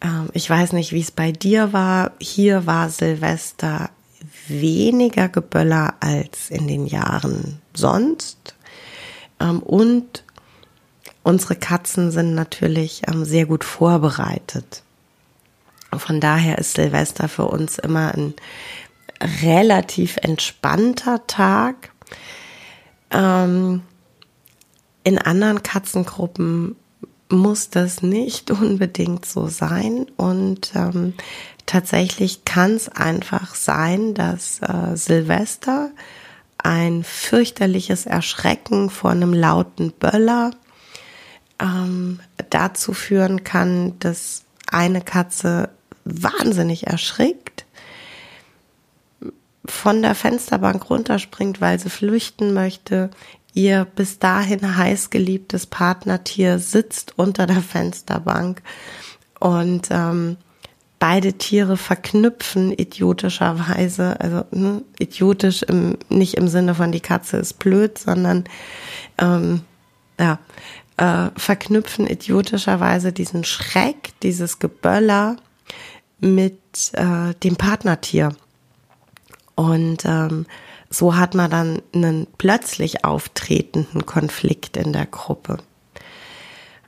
Ähm, 0.00 0.28
ich 0.32 0.48
weiß 0.48 0.72
nicht, 0.72 0.92
wie 0.92 1.00
es 1.00 1.10
bei 1.10 1.32
dir 1.32 1.72
war. 1.72 2.12
Hier 2.20 2.66
war 2.66 2.88
Silvester 2.90 3.90
weniger 4.48 5.28
Geböller 5.28 5.94
als 6.00 6.50
in 6.50 6.66
den 6.68 6.86
Jahren 6.86 7.60
sonst. 7.74 8.54
Ähm, 9.40 9.60
und 9.60 10.24
Unsere 11.22 11.54
Katzen 11.54 12.10
sind 12.10 12.34
natürlich 12.34 13.02
ähm, 13.06 13.24
sehr 13.24 13.46
gut 13.46 13.64
vorbereitet. 13.64 14.82
Von 15.96 16.20
daher 16.20 16.58
ist 16.58 16.74
Silvester 16.74 17.28
für 17.28 17.44
uns 17.44 17.78
immer 17.78 18.12
ein 18.14 18.34
relativ 19.42 20.16
entspannter 20.16 21.26
Tag. 21.26 21.91
Ähm, 23.12 23.82
in 25.04 25.18
anderen 25.18 25.62
Katzengruppen 25.62 26.76
muss 27.28 27.70
das 27.70 28.02
nicht 28.02 28.50
unbedingt 28.50 29.26
so 29.26 29.48
sein. 29.48 30.06
Und 30.16 30.72
ähm, 30.74 31.14
tatsächlich 31.66 32.44
kann 32.44 32.74
es 32.74 32.88
einfach 32.88 33.54
sein, 33.54 34.14
dass 34.14 34.60
äh, 34.60 34.96
Silvester 34.96 35.90
ein 36.58 37.02
fürchterliches 37.02 38.06
Erschrecken 38.06 38.88
vor 38.88 39.10
einem 39.10 39.34
lauten 39.34 39.92
Böller 39.92 40.52
ähm, 41.60 42.20
dazu 42.50 42.92
führen 42.92 43.42
kann, 43.42 43.98
dass 43.98 44.44
eine 44.70 45.00
Katze 45.00 45.70
wahnsinnig 46.04 46.86
erschrickt, 46.86 47.51
von 49.64 50.02
der 50.02 50.14
Fensterbank 50.14 50.90
runterspringt, 50.90 51.60
weil 51.60 51.78
sie 51.78 51.90
flüchten 51.90 52.52
möchte. 52.52 53.10
Ihr 53.54 53.84
bis 53.84 54.18
dahin 54.18 54.76
heiß 54.76 55.10
geliebtes 55.10 55.66
Partnertier 55.66 56.58
sitzt 56.58 57.18
unter 57.18 57.46
der 57.46 57.60
Fensterbank 57.60 58.62
und 59.40 59.88
ähm, 59.90 60.36
beide 60.98 61.32
Tiere 61.32 61.76
verknüpfen 61.76 62.72
idiotischerweise, 62.72 64.20
also 64.20 64.44
ne, 64.52 64.82
idiotisch 65.00 65.64
im, 65.64 65.98
nicht 66.08 66.34
im 66.34 66.46
Sinne 66.46 66.76
von 66.76 66.92
die 66.92 67.00
Katze 67.00 67.38
ist 67.38 67.58
blöd, 67.58 67.98
sondern 67.98 68.44
ähm, 69.18 69.62
ja, 70.18 70.38
äh, 70.98 71.30
verknüpfen 71.36 72.06
idiotischerweise 72.06 73.12
diesen 73.12 73.42
Schreck, 73.42 74.12
dieses 74.22 74.60
Geböller 74.60 75.36
mit 76.20 76.92
äh, 76.92 77.34
dem 77.42 77.56
Partnertier. 77.56 78.36
Und 79.54 80.04
ähm, 80.04 80.46
so 80.90 81.16
hat 81.16 81.34
man 81.34 81.50
dann 81.50 81.82
einen 81.94 82.26
plötzlich 82.38 83.04
auftretenden 83.04 84.06
Konflikt 84.06 84.76
in 84.76 84.92
der 84.92 85.06
Gruppe. 85.06 85.58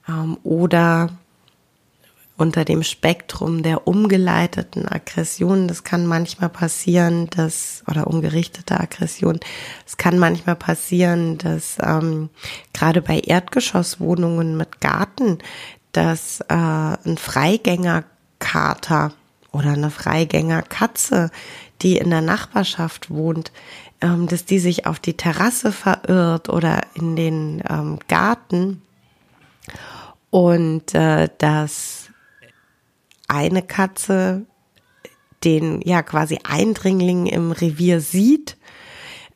Ähm, 0.09 0.39
oder 0.43 1.11
unter 2.37 2.65
dem 2.65 2.83
Spektrum 2.83 3.63
der 3.63 3.87
umgeleiteten 3.87 4.89
Aggression. 4.89 5.69
Das 5.69 5.85
kann 5.85 6.07
manchmal 6.07 6.49
passieren, 6.49 7.29
dass, 7.31 7.85
oder 7.89 8.09
umgerichtete 8.09 8.79
Aggression, 8.81 9.39
es 9.87 9.97
kann 9.97 10.19
manchmal 10.19 10.57
passieren, 10.57 11.39
dass 11.39 11.77
ähm, 11.81 12.31
gerade 12.73 13.03
bei 13.03 13.21
Erdgeschosswohnungen 13.21 14.57
mit 14.57 14.81
Garten, 14.81 15.39
dass 15.93 16.41
äh, 16.41 16.55
ein 16.55 17.19
Freigängerkater 17.19 19.13
oder 19.53 19.71
eine 19.71 19.91
Freigängerkatze, 19.91 21.31
die 21.85 21.99
in 21.99 22.11
der 22.11 22.23
Nachbarschaft 22.23 23.11
wohnt, 23.11 23.53
ähm, 24.01 24.27
dass 24.27 24.45
die 24.45 24.59
sich 24.59 24.87
auf 24.87 24.99
die 24.99 25.17
Terrasse 25.17 25.71
verirrt 25.71 26.49
oder 26.49 26.81
in 26.95 27.15
den 27.15 27.63
ähm, 27.69 27.99
Garten. 28.09 28.83
Und 30.31 30.95
äh, 30.95 31.29
dass 31.39 32.09
eine 33.29 33.63
Katze 33.63 34.47
den 35.45 35.81
ja 35.83 36.03
quasi 36.03 36.39
Eindringling 36.43 37.27
im 37.27 37.53
Revier 37.53 38.01
sieht, 38.01 38.57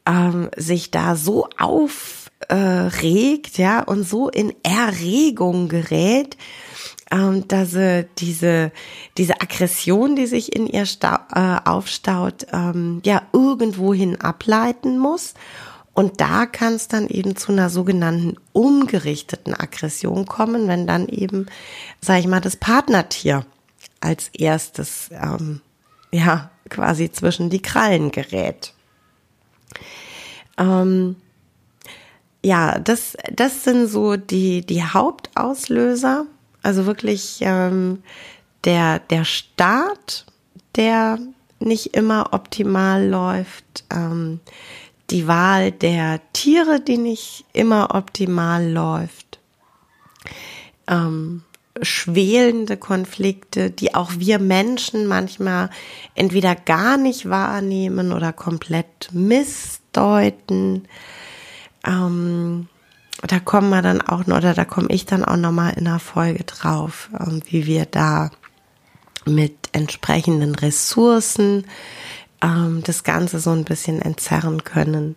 ähm, 0.07 0.49
sich 0.57 0.91
da 0.91 1.17
so 1.17 1.49
aufregt, 1.59 3.59
ja, 3.59 3.83
und 3.83 4.09
so 4.09 4.29
in 4.29 4.55
Erregung 4.63 5.69
gerät, 5.69 6.37
ähm, 7.11 7.47
dass 7.49 7.71
sie 7.73 8.07
diese, 8.19 8.73
diese 9.17 9.41
Aggression, 9.41 10.17
die 10.17 10.27
sich 10.27 10.55
in 10.55 10.67
ihr 10.67 10.85
äh, 11.03 11.57
aufstaut, 11.65 12.47
ähm, 12.53 13.01
ja, 13.05 13.23
irgendwohin 13.33 14.21
ableiten 14.21 14.99
muss. 14.99 15.35
Und 15.95 16.21
da 16.21 16.47
kann 16.47 16.75
es 16.75 16.87
dann 16.87 17.09
eben 17.09 17.35
zu 17.35 17.51
einer 17.51 17.71
sogenannten 17.71 18.37
umgerichteten 18.53 19.55
Aggression 19.55 20.27
kommen, 20.27 20.69
wenn 20.69 20.87
dann 20.87 21.09
eben, 21.09 21.47
sag 22.01 22.21
ich 22.21 22.29
mal, 22.29 22.41
das 22.41 22.57
Partnertier 22.57 23.45
als 24.01 24.29
erstes 24.29 25.11
ähm, 25.11 25.61
ja 26.13 26.51
quasi 26.69 27.11
zwischen 27.11 27.51
die 27.51 27.63
Krallen 27.63 28.13
gerät. 28.13 28.75
Ähm, 30.57 31.17
ja, 32.45 32.79
das, 32.79 33.17
das 33.33 33.65
sind 33.65 33.89
so 33.89 34.17
die, 34.17 34.65
die 34.65 34.85
Hauptauslöser. 34.85 36.27
Also 36.63 36.87
wirklich 36.87 37.39
ähm, 37.41 38.03
der, 38.65 38.99
der 38.99 39.25
Start, 39.25 40.27
der 40.77 41.19
nicht 41.61 41.95
immer 41.97 42.33
optimal 42.33 43.07
läuft, 43.07 43.85
ähm, 43.91 44.41
die 45.11 45.27
Wahl 45.27 45.73
der 45.73 46.21
Tiere, 46.33 46.81
die 46.81 46.99
nicht 46.99 47.45
immer 47.53 47.95
optimal 47.95 48.71
läuft, 48.71 49.39
ähm, 50.87 51.43
schwelende 51.81 52.77
Konflikte, 52.77 53.71
die 53.71 53.95
auch 53.95 54.13
wir 54.17 54.39
Menschen 54.39 55.07
manchmal 55.07 55.71
entweder 56.15 56.55
gar 56.55 56.97
nicht 56.97 57.31
wahrnehmen 57.31 58.13
oder 58.13 58.33
komplett 58.33 59.09
missdeuten. 59.13 60.89
Ähm, 61.87 62.69
da 63.27 63.41
kommen 63.41 63.71
wir 63.71 63.83
dann 63.83 64.01
auch 64.01 64.27
oder 64.27 64.55
da 64.55 64.65
komme 64.65 64.89
ich 64.91 65.07
dann 65.07 65.25
auch 65.25 65.37
noch 65.37 65.53
mal 65.53 65.71
in 65.71 65.87
einer 65.87 65.99
Folge 65.99 66.45
drauf, 66.45 67.11
ähm, 67.19 67.43
wie 67.49 67.67
wir 67.67 67.85
da 67.87 68.31
mit 69.25 69.55
entsprechenden 69.73 70.55
Ressourcen 70.55 71.67
ähm, 72.43 72.83
das 72.85 73.05
Ganze 73.05 73.41
so 73.41 73.51
ein 73.51 73.65
bisschen 73.65 74.01
entzerren 74.01 74.65
können. 74.65 75.17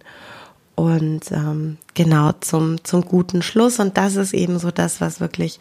Und 0.76 1.32
ähm, 1.32 1.78
genau 1.94 2.32
zum, 2.40 2.84
zum 2.84 3.04
guten 3.06 3.42
Schluss. 3.42 3.80
Und 3.80 3.98
das 3.98 4.16
ist 4.16 4.34
eben 4.34 4.58
so 4.58 4.72
das, 4.72 5.00
was 5.00 5.20
wirklich 5.20 5.60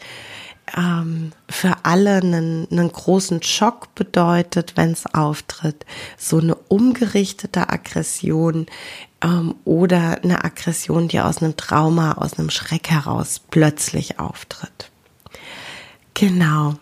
ähm, 0.77 1.31
für 1.49 1.75
alle 1.83 2.17
einen, 2.17 2.67
einen 2.71 2.91
großen 2.91 3.43
Schock 3.43 3.93
bedeutet, 3.95 4.77
wenn 4.77 4.91
es 4.91 5.05
auftritt. 5.13 5.85
So 6.17 6.39
eine 6.39 6.55
umgerichtete 6.55 7.69
Aggression 7.69 8.67
ähm, 9.21 9.55
oder 9.65 10.23
eine 10.23 10.43
Aggression, 10.43 11.07
die 11.07 11.19
aus 11.19 11.41
einem 11.41 11.57
Trauma, 11.57 12.13
aus 12.13 12.37
einem 12.37 12.49
Schreck 12.49 12.89
heraus 12.89 13.41
plötzlich 13.49 14.19
auftritt. 14.19 14.91
Genau. 16.13 16.75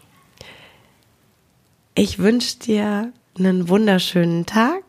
Ich 1.96 2.20
wünsche 2.20 2.60
dir 2.60 3.12
einen 3.38 3.70
wunderschönen 3.70 4.46
Tag 4.46 4.84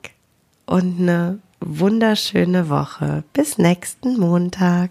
und 0.67 1.01
eine 1.01 1.39
wunderschöne 1.61 2.69
Woche. 2.69 3.25
Bis 3.33 3.59
nächsten 3.59 4.19
Montag. 4.19 4.91